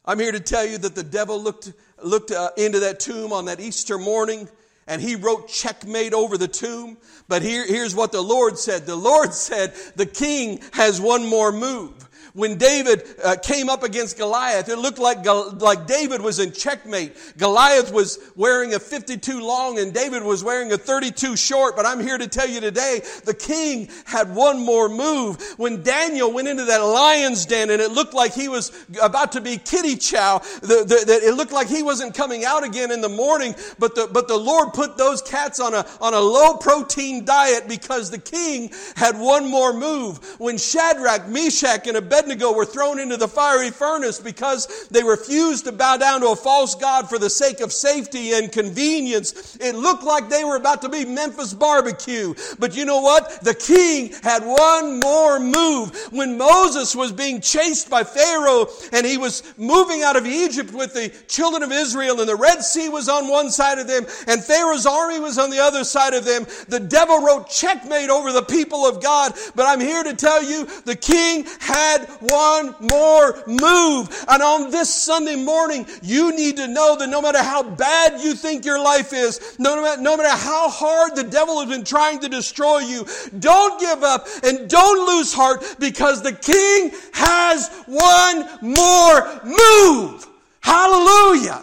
I'm 0.07 0.19
here 0.19 0.33
to 0.33 0.40
tell 0.40 0.67
you 0.67 0.79
that 0.79 0.95
the 0.95 1.03
devil 1.03 1.43
looked, 1.43 1.73
looked 2.03 2.31
uh, 2.31 2.51
into 2.57 2.81
that 2.81 3.01
tomb 3.01 3.33
on 3.33 3.47
that 3.47 3.61
Easter 3.61 3.99
morning 3.99 4.49
and 4.87 5.01
he 5.01 5.17
wrote 5.17 5.49
checkmate 5.49 6.12
over 6.12 6.37
the 6.37 6.49
tomb. 6.49 6.99
But 7.27 7.43
here, 7.43 7.67
here's 7.67 7.95
what 7.95 8.12
the 8.12 8.21
Lord 8.21 8.59
said. 8.59 8.85
The 8.85 8.97
Lord 8.97 9.33
said, 9.33 9.73
the 9.97 10.07
king 10.07 10.61
has 10.73 11.01
one 11.01 11.27
more 11.27 11.53
move. 11.53 12.09
When 12.35 12.59
David 12.59 13.05
uh, 13.23 13.37
came 13.37 13.68
up 13.68 13.85
against 13.85 14.18
Goliath, 14.18 14.68
it 14.68 14.77
looked 14.77 14.99
like, 14.99 15.25
like 15.25 15.87
David 15.87 16.20
was 16.20 16.40
in 16.40 16.51
checkmate. 16.51 17.16
Goliath 17.38 17.92
was 17.92 18.18
wearing 18.35 18.75
a 18.75 18.81
52 18.81 19.40
long 19.40 19.79
and 19.79 19.94
David 19.94 20.25
was 20.25 20.42
wearing 20.42 20.73
a 20.73 20.77
32 20.77 21.37
short. 21.37 21.77
But 21.77 21.87
I'm 21.87 22.01
here 22.01 22.18
to 22.18 22.27
tell 22.27 22.49
you 22.49 22.61
today, 22.61 23.03
the 23.25 23.35
king 23.35 23.88
had 24.05 24.35
one 24.35 24.59
more 24.59 24.88
move. 24.88 25.40
When 25.59 25.85
Daniel 25.85 26.33
went 26.33 26.49
into 26.49 26.64
that 26.64 26.79
lion's 26.79 27.47
den 27.47 27.70
and 27.70 27.81
it 27.81 27.92
looked 27.92 28.14
like 28.14 28.35
he 28.35 28.49
was 28.49 28.85
about 29.01 29.31
to 29.33 29.40
be 29.40 29.57
kitty 29.57 29.94
chow, 29.94 30.38
the, 30.61 30.85
the, 30.88 31.05
the, 31.07 31.29
it 31.29 31.37
looked 31.37 31.53
like 31.53 31.68
he 31.68 31.85
wasn't 31.85 32.16
coming 32.16 32.44
out 32.44 32.64
again 32.64 32.90
in 32.90 33.01
the 33.01 33.09
morning, 33.09 33.55
but 33.79 33.94
the, 33.94 34.09
but 34.12 34.27
the 34.27 34.37
Lord 34.37 34.73
put 34.73 34.97
those 34.97 35.23
cats 35.23 35.61
on 35.61 35.73
a, 35.73 35.87
on 36.01 36.14
a 36.14 36.20
low 36.20 36.57
protein 36.57 37.25
diet 37.25 37.68
because 37.68 38.11
the 38.11 38.18
king 38.18 38.73
had 38.97 39.16
one 39.16 39.49
more 39.49 39.73
move. 39.73 40.18
When 40.40 40.59
Shadrach, 40.59 41.29
Meshach, 41.29 41.87
and 41.87 41.97
Abednego 41.97 42.24
Abednego 42.25 42.55
were 42.55 42.65
thrown 42.65 42.99
into 42.99 43.19
the 43.19 43.29
fiery 43.29 43.71
furnace 43.71 44.19
because 44.19 44.89
they 44.89 45.05
refused 45.05 45.67
to 45.67 45.73
bow 45.73 45.99
down 45.99 46.23
to 46.23 46.29
a 46.29 46.37
false 46.37 46.75
God 46.75 47.07
for 47.07 47.19
the 47.19 47.29
sake 47.29 47.61
of 47.61 47.71
safety 47.71 48.33
and 48.33 48.51
convenience. 48.51 49.59
It 49.61 49.75
looked 49.75 50.03
like 50.03 50.31
they 50.31 50.43
were 50.43 50.57
about 50.57 50.81
to 50.83 50.89
be 50.89 51.05
Memphis 51.05 51.53
barbecue. 51.53 52.35
But 52.59 52.75
you 52.75 52.87
know 52.87 53.03
what? 53.03 53.43
The 53.43 53.55
king 53.55 54.15
had 54.23 54.43
one 54.43 55.01
more 55.01 55.39
move. 55.39 55.95
When 56.13 56.39
Moses 56.39 56.97
was 56.97 57.13
being 57.13 57.43
chased 57.43 57.91
by 57.91 58.05
Pharaoh 58.05 58.69
and 58.93 59.05
he 59.05 59.19
was 59.19 59.43
moving 59.59 60.03
out 60.03 60.17
of 60.17 60.27
Egypt 60.27 60.73
with 60.73 60.95
the 60.95 61.13
children 61.29 61.63
of 61.63 61.73
Israel 61.73 62.21
and 62.21 62.29
the 62.29 62.37
Red 62.37 62.63
Sea 62.63 62.89
was 62.89 63.11
on 63.11 63.29
one 63.29 63.51
side 63.51 63.79
of 63.79 63.87
them 63.87 64.07
and 64.29 64.43
Pharaoh's 64.43 64.87
army 64.87 65.21
was 65.21 65.37
on 65.37 65.51
the 65.51 65.61
other 65.61 65.85
side 65.85 66.15
of 66.15 66.25
them, 66.25 66.47
the 66.69 66.81
devil 66.81 67.21
wrote 67.21 67.51
checkmate 67.51 68.09
over 68.09 68.33
the 68.33 68.43
people 68.43 68.87
of 68.87 69.03
God. 69.03 69.35
But 69.55 69.67
I'm 69.67 69.81
here 69.81 70.03
to 70.03 70.15
tell 70.15 70.43
you 70.43 70.65
the 70.87 70.97
king 70.97 71.45
had 71.61 72.09
one 72.20 72.74
more 72.81 73.42
move. 73.46 74.24
And 74.29 74.42
on 74.42 74.70
this 74.70 74.92
Sunday 74.92 75.37
morning, 75.37 75.87
you 76.03 76.35
need 76.35 76.57
to 76.57 76.68
know 76.68 76.96
that 76.96 77.09
no 77.09 77.20
matter 77.20 77.42
how 77.42 77.62
bad 77.62 78.20
you 78.20 78.35
think 78.35 78.64
your 78.64 78.83
life 78.83 79.12
is, 79.12 79.57
no 79.59 79.81
matter, 79.83 80.00
no 80.00 80.16
matter 80.16 80.37
how 80.37 80.68
hard 80.68 81.16
the 81.16 81.24
devil 81.24 81.61
has 81.61 81.68
been 81.68 81.85
trying 81.85 82.20
to 82.20 82.29
destroy 82.29 82.79
you, 82.79 83.07
don't 83.38 83.81
give 83.81 84.03
up 84.03 84.27
and 84.42 84.68
don't 84.68 85.07
lose 85.07 85.33
heart 85.33 85.77
because 85.79 86.22
the 86.22 86.33
king 86.33 86.90
has 87.12 87.68
one 87.87 88.48
more 88.62 89.40
move. 89.44 90.27
Hallelujah. 90.61 91.62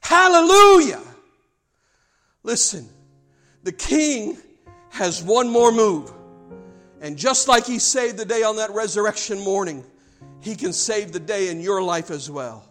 Hallelujah. 0.00 1.00
Listen, 2.42 2.88
the 3.62 3.72
king 3.72 4.36
has 4.90 5.22
one 5.22 5.48
more 5.48 5.72
move. 5.72 6.12
And 7.04 7.18
just 7.18 7.48
like 7.48 7.66
He 7.66 7.78
saved 7.78 8.16
the 8.16 8.24
day 8.24 8.42
on 8.44 8.56
that 8.56 8.70
resurrection 8.70 9.38
morning, 9.38 9.84
He 10.40 10.56
can 10.56 10.72
save 10.72 11.12
the 11.12 11.20
day 11.20 11.50
in 11.50 11.60
your 11.60 11.82
life 11.82 12.10
as 12.10 12.30
well. 12.30 12.66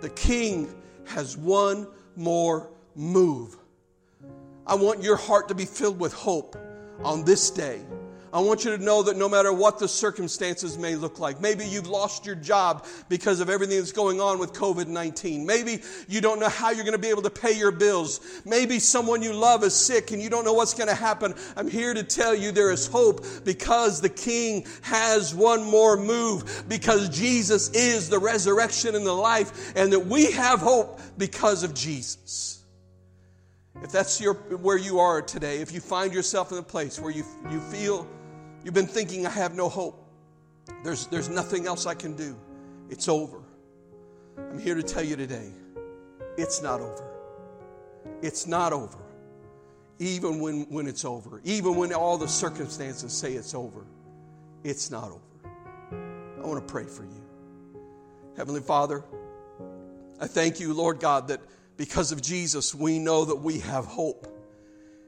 The 0.00 0.08
King 0.08 0.74
has 1.04 1.36
one 1.36 1.86
more 2.16 2.70
move. 2.96 3.58
I 4.66 4.74
want 4.74 5.02
your 5.02 5.16
heart 5.16 5.48
to 5.48 5.54
be 5.54 5.66
filled 5.66 6.00
with 6.00 6.14
hope 6.14 6.56
on 7.04 7.26
this 7.26 7.50
day. 7.50 7.82
I 8.32 8.40
want 8.40 8.64
you 8.64 8.76
to 8.76 8.82
know 8.82 9.02
that 9.04 9.16
no 9.16 9.28
matter 9.28 9.52
what 9.52 9.78
the 9.78 9.88
circumstances 9.88 10.76
may 10.76 10.96
look 10.96 11.18
like, 11.18 11.40
maybe 11.40 11.66
you've 11.66 11.86
lost 11.86 12.26
your 12.26 12.34
job 12.34 12.86
because 13.08 13.40
of 13.40 13.48
everything 13.48 13.78
that's 13.78 13.92
going 13.92 14.20
on 14.20 14.38
with 14.38 14.52
COVID 14.52 14.86
19. 14.86 15.46
Maybe 15.46 15.82
you 16.08 16.20
don't 16.20 16.38
know 16.38 16.48
how 16.48 16.70
you're 16.70 16.84
going 16.84 16.92
to 16.92 16.98
be 16.98 17.08
able 17.08 17.22
to 17.22 17.30
pay 17.30 17.52
your 17.52 17.70
bills. 17.70 18.20
Maybe 18.44 18.78
someone 18.78 19.22
you 19.22 19.32
love 19.32 19.64
is 19.64 19.74
sick 19.74 20.10
and 20.10 20.20
you 20.20 20.28
don't 20.28 20.44
know 20.44 20.52
what's 20.52 20.74
going 20.74 20.88
to 20.88 20.94
happen. 20.94 21.34
I'm 21.56 21.68
here 21.68 21.94
to 21.94 22.02
tell 22.02 22.34
you 22.34 22.52
there 22.52 22.70
is 22.70 22.86
hope 22.86 23.24
because 23.44 24.00
the 24.00 24.08
King 24.08 24.66
has 24.82 25.34
one 25.34 25.64
more 25.64 25.96
move, 25.96 26.64
because 26.68 27.08
Jesus 27.08 27.70
is 27.70 28.08
the 28.08 28.18
resurrection 28.18 28.94
and 28.94 29.06
the 29.06 29.12
life, 29.12 29.72
and 29.76 29.92
that 29.92 30.06
we 30.06 30.32
have 30.32 30.60
hope 30.60 31.00
because 31.16 31.62
of 31.62 31.74
Jesus. 31.74 32.64
If 33.82 33.92
that's 33.92 34.20
your, 34.20 34.34
where 34.34 34.76
you 34.76 34.98
are 34.98 35.22
today, 35.22 35.58
if 35.58 35.72
you 35.72 35.80
find 35.80 36.12
yourself 36.12 36.50
in 36.52 36.58
a 36.58 36.62
place 36.62 36.98
where 36.98 37.12
you, 37.12 37.24
you 37.50 37.60
feel 37.60 38.08
you've 38.64 38.74
been 38.74 38.86
thinking, 38.86 39.26
I 39.26 39.30
have 39.30 39.54
no 39.54 39.68
hope, 39.68 40.04
there's, 40.84 41.06
there's 41.06 41.28
nothing 41.28 41.66
else 41.66 41.86
I 41.86 41.94
can 41.94 42.14
do, 42.14 42.36
it's 42.90 43.08
over. 43.08 43.40
I'm 44.38 44.58
here 44.58 44.74
to 44.74 44.82
tell 44.82 45.02
you 45.02 45.16
today, 45.16 45.50
it's 46.36 46.62
not 46.62 46.80
over. 46.80 47.04
It's 48.22 48.46
not 48.46 48.72
over. 48.72 48.98
Even 49.98 50.40
when, 50.40 50.62
when 50.70 50.86
it's 50.86 51.04
over, 51.04 51.40
even 51.44 51.74
when 51.74 51.92
all 51.92 52.18
the 52.18 52.28
circumstances 52.28 53.12
say 53.12 53.32
it's 53.32 53.54
over, 53.54 53.84
it's 54.62 54.90
not 54.90 55.10
over. 55.10 55.20
I 56.40 56.46
want 56.46 56.66
to 56.66 56.72
pray 56.72 56.84
for 56.84 57.02
you. 57.02 57.22
Heavenly 58.36 58.60
Father, 58.60 59.02
I 60.20 60.28
thank 60.28 60.60
you, 60.60 60.72
Lord 60.72 61.00
God, 61.00 61.28
that 61.28 61.40
because 61.76 62.12
of 62.12 62.22
Jesus, 62.22 62.74
we 62.74 62.98
know 62.98 63.24
that 63.24 63.36
we 63.36 63.58
have 63.60 63.84
hope. 63.86 64.26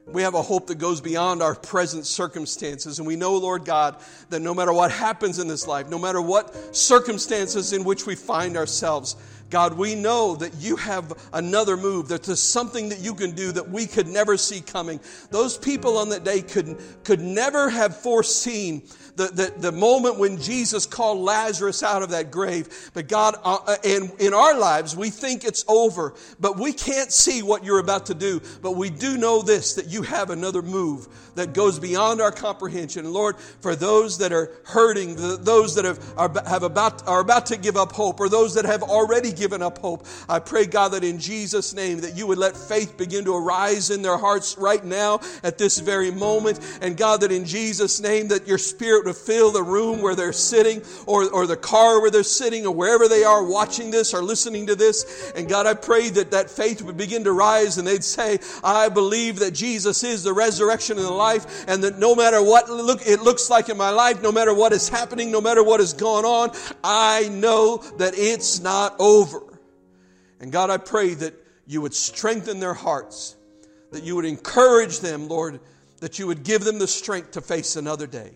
We 0.07 0.23
have 0.23 0.33
a 0.33 0.41
hope 0.41 0.67
that 0.67 0.75
goes 0.75 0.99
beyond 0.99 1.41
our 1.41 1.55
present 1.55 2.05
circumstances. 2.05 2.97
And 2.97 3.07
we 3.07 3.15
know, 3.15 3.35
Lord 3.35 3.65
God, 3.65 3.97
that 4.29 4.41
no 4.41 4.53
matter 4.53 4.73
what 4.73 4.91
happens 4.91 5.39
in 5.39 5.47
this 5.47 5.67
life, 5.67 5.87
no 5.89 5.99
matter 5.99 6.21
what 6.21 6.75
circumstances 6.75 7.71
in 7.71 7.83
which 7.83 8.05
we 8.05 8.15
find 8.15 8.57
ourselves, 8.57 9.15
God, 9.51 9.73
we 9.73 9.95
know 9.95 10.35
that 10.37 10.55
you 10.55 10.77
have 10.77 11.13
another 11.33 11.77
move, 11.77 12.07
that 12.07 12.23
there's 12.23 12.41
something 12.41 12.89
that 12.89 12.99
you 12.99 13.13
can 13.13 13.31
do 13.35 13.51
that 13.51 13.69
we 13.69 13.85
could 13.85 14.07
never 14.07 14.37
see 14.37 14.61
coming. 14.61 14.99
Those 15.29 15.57
people 15.57 15.97
on 15.97 16.09
that 16.09 16.23
day 16.23 16.41
could, 16.41 16.77
could 17.03 17.19
never 17.19 17.69
have 17.69 17.95
foreseen 17.97 18.81
the, 19.15 19.27
the, 19.27 19.53
the 19.57 19.71
moment 19.71 20.17
when 20.17 20.39
Jesus 20.39 20.85
called 20.85 21.19
Lazarus 21.19 21.83
out 21.83 22.01
of 22.01 22.11
that 22.11 22.31
grave. 22.31 22.91
But 22.93 23.07
God, 23.07 23.35
uh, 23.43 23.57
uh, 23.67 23.75
and 23.83 24.11
in 24.19 24.33
our 24.33 24.57
lives, 24.57 24.95
we 24.95 25.09
think 25.09 25.43
it's 25.43 25.65
over, 25.67 26.13
but 26.39 26.57
we 26.57 26.73
can't 26.73 27.11
see 27.11 27.43
what 27.43 27.63
you're 27.63 27.79
about 27.79 28.05
to 28.07 28.13
do. 28.13 28.41
But 28.61 28.77
we 28.77 28.89
do 28.89 29.17
know 29.17 29.41
this, 29.41 29.75
that 29.75 29.87
you 29.87 30.01
have 30.03 30.29
another 30.29 30.61
move 30.61 31.07
that 31.35 31.53
goes 31.53 31.79
beyond 31.79 32.21
our 32.21 32.31
comprehension. 32.31 33.11
Lord, 33.11 33.37
for 33.37 33.75
those 33.75 34.17
that 34.19 34.31
are 34.31 34.51
hurting, 34.63 35.15
those 35.43 35.75
that 35.75 35.85
have, 35.85 35.99
are, 36.17 36.31
have 36.47 36.63
about, 36.63 37.07
are 37.07 37.19
about 37.19 37.45
to 37.47 37.57
give 37.57 37.77
up 37.77 37.91
hope, 37.91 38.19
or 38.19 38.29
those 38.29 38.53
that 38.55 38.65
have 38.65 38.83
already 38.83 39.31
given 39.41 39.63
up 39.63 39.79
hope, 39.79 40.05
I 40.29 40.37
pray, 40.37 40.67
God, 40.67 40.89
that 40.89 41.03
in 41.03 41.17
Jesus' 41.17 41.73
name, 41.73 42.01
that 42.01 42.15
you 42.15 42.27
would 42.27 42.37
let 42.37 42.55
faith 42.55 42.95
begin 42.95 43.25
to 43.25 43.35
arise 43.35 43.89
in 43.89 44.03
their 44.03 44.17
hearts 44.17 44.55
right 44.55 44.85
now 44.85 45.19
at 45.41 45.57
this 45.57 45.79
very 45.79 46.11
moment. 46.11 46.59
And 46.79 46.95
God, 46.95 47.21
that 47.21 47.31
in 47.31 47.43
Jesus' 47.43 47.99
name, 47.99 48.27
that 48.27 48.47
your 48.47 48.59
spirit 48.59 49.05
would 49.05 49.15
fill 49.15 49.51
the 49.51 49.63
room 49.63 50.03
where 50.03 50.13
they're 50.13 50.31
sitting, 50.31 50.83
or, 51.07 51.27
or 51.31 51.47
the 51.47 51.57
car 51.57 51.99
where 52.01 52.11
they're 52.11 52.21
sitting, 52.21 52.67
or 52.67 52.75
wherever 52.75 53.07
they 53.07 53.23
are 53.23 53.43
watching 53.43 53.89
this 53.89 54.13
or 54.13 54.21
listening 54.21 54.67
to 54.67 54.75
this. 54.75 55.31
And 55.35 55.49
God, 55.49 55.65
I 55.65 55.73
pray 55.73 56.09
that 56.11 56.29
that 56.31 56.51
faith 56.51 56.83
would 56.83 56.97
begin 56.97 57.23
to 57.23 57.31
rise 57.31 57.79
and 57.79 57.87
they'd 57.87 58.03
say, 58.03 58.37
I 58.63 58.89
believe 58.89 59.39
that 59.39 59.55
Jesus 59.55 60.03
is 60.03 60.23
the 60.23 60.33
resurrection 60.33 60.97
and 60.97 61.07
the 61.07 61.11
life, 61.11 61.65
and 61.67 61.83
that 61.83 61.97
no 61.97 62.13
matter 62.13 62.43
what 62.43 62.69
look, 62.69 63.01
it 63.07 63.21
looks 63.21 63.49
like 63.49 63.69
in 63.69 63.77
my 63.77 63.89
life, 63.89 64.21
no 64.21 64.31
matter 64.31 64.53
what 64.53 64.71
is 64.71 64.87
happening, 64.87 65.31
no 65.31 65.41
matter 65.41 65.63
what 65.63 65.79
is 65.81 65.93
going 65.93 66.25
on, 66.25 66.51
I 66.83 67.29
know 67.29 67.77
that 67.97 68.13
it's 68.15 68.61
not 68.61 68.95
over. 68.99 69.30
And 70.41 70.51
God, 70.51 70.69
I 70.71 70.77
pray 70.77 71.13
that 71.13 71.35
you 71.67 71.81
would 71.81 71.93
strengthen 71.93 72.59
their 72.59 72.73
hearts, 72.73 73.35
that 73.91 74.03
you 74.03 74.15
would 74.15 74.25
encourage 74.25 74.99
them, 74.99 75.27
Lord, 75.27 75.59
that 75.99 76.17
you 76.17 76.27
would 76.27 76.43
give 76.43 76.63
them 76.63 76.79
the 76.79 76.87
strength 76.87 77.31
to 77.31 77.41
face 77.41 77.75
another 77.75 78.07
day. 78.07 78.31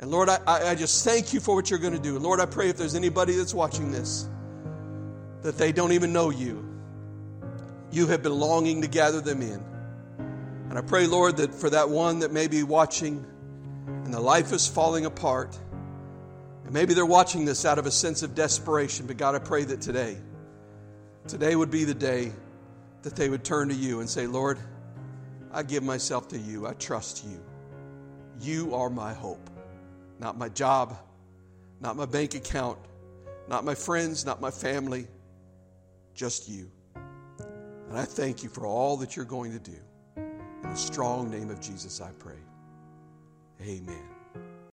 And 0.00 0.10
Lord, 0.10 0.28
I, 0.28 0.40
I 0.46 0.74
just 0.74 1.04
thank 1.04 1.32
you 1.32 1.40
for 1.40 1.54
what 1.54 1.70
you're 1.70 1.78
going 1.78 1.92
to 1.92 1.98
do. 1.98 2.18
Lord, 2.18 2.40
I 2.40 2.46
pray 2.46 2.68
if 2.68 2.76
there's 2.76 2.96
anybody 2.96 3.34
that's 3.34 3.54
watching 3.54 3.92
this, 3.92 4.28
that 5.42 5.56
they 5.56 5.72
don't 5.72 5.92
even 5.92 6.12
know 6.12 6.30
you, 6.30 6.68
you 7.90 8.08
have 8.08 8.22
been 8.22 8.34
longing 8.34 8.82
to 8.82 8.88
gather 8.88 9.20
them 9.20 9.40
in. 9.40 9.64
And 10.68 10.78
I 10.78 10.82
pray, 10.82 11.06
Lord, 11.06 11.38
that 11.38 11.54
for 11.54 11.70
that 11.70 11.88
one 11.88 12.18
that 12.18 12.32
may 12.32 12.48
be 12.48 12.62
watching 12.64 13.24
and 13.86 14.12
the 14.12 14.20
life 14.20 14.52
is 14.52 14.66
falling 14.66 15.06
apart, 15.06 15.56
and 16.64 16.72
maybe 16.72 16.92
they're 16.92 17.06
watching 17.06 17.44
this 17.44 17.64
out 17.64 17.78
of 17.78 17.86
a 17.86 17.90
sense 17.90 18.22
of 18.22 18.34
desperation, 18.34 19.06
but 19.06 19.16
God, 19.16 19.34
I 19.34 19.38
pray 19.38 19.64
that 19.64 19.80
today, 19.80 20.18
today 21.28 21.54
would 21.54 21.70
be 21.70 21.84
the 21.84 21.94
day 21.94 22.32
that 23.02 23.14
they 23.14 23.28
would 23.28 23.44
turn 23.44 23.68
to 23.68 23.74
you 23.74 24.00
and 24.00 24.08
say, 24.08 24.26
Lord, 24.26 24.58
I 25.52 25.62
give 25.62 25.82
myself 25.82 26.28
to 26.28 26.38
you. 26.38 26.66
I 26.66 26.72
trust 26.74 27.24
you. 27.24 27.40
You 28.40 28.74
are 28.74 28.90
my 28.90 29.12
hope, 29.12 29.50
not 30.18 30.38
my 30.38 30.48
job, 30.48 30.96
not 31.80 31.96
my 31.96 32.06
bank 32.06 32.34
account, 32.34 32.78
not 33.48 33.64
my 33.64 33.74
friends, 33.74 34.24
not 34.24 34.40
my 34.40 34.50
family, 34.50 35.06
just 36.14 36.48
you. 36.48 36.70
And 37.88 37.98
I 37.98 38.04
thank 38.04 38.42
you 38.42 38.48
for 38.48 38.66
all 38.66 38.96
that 38.98 39.16
you're 39.16 39.24
going 39.24 39.52
to 39.52 39.58
do. 39.58 39.78
In 40.16 40.70
the 40.70 40.76
strong 40.76 41.30
name 41.30 41.50
of 41.50 41.60
Jesus, 41.60 42.00
I 42.00 42.10
pray. 42.18 42.38
Amen. 43.62 44.17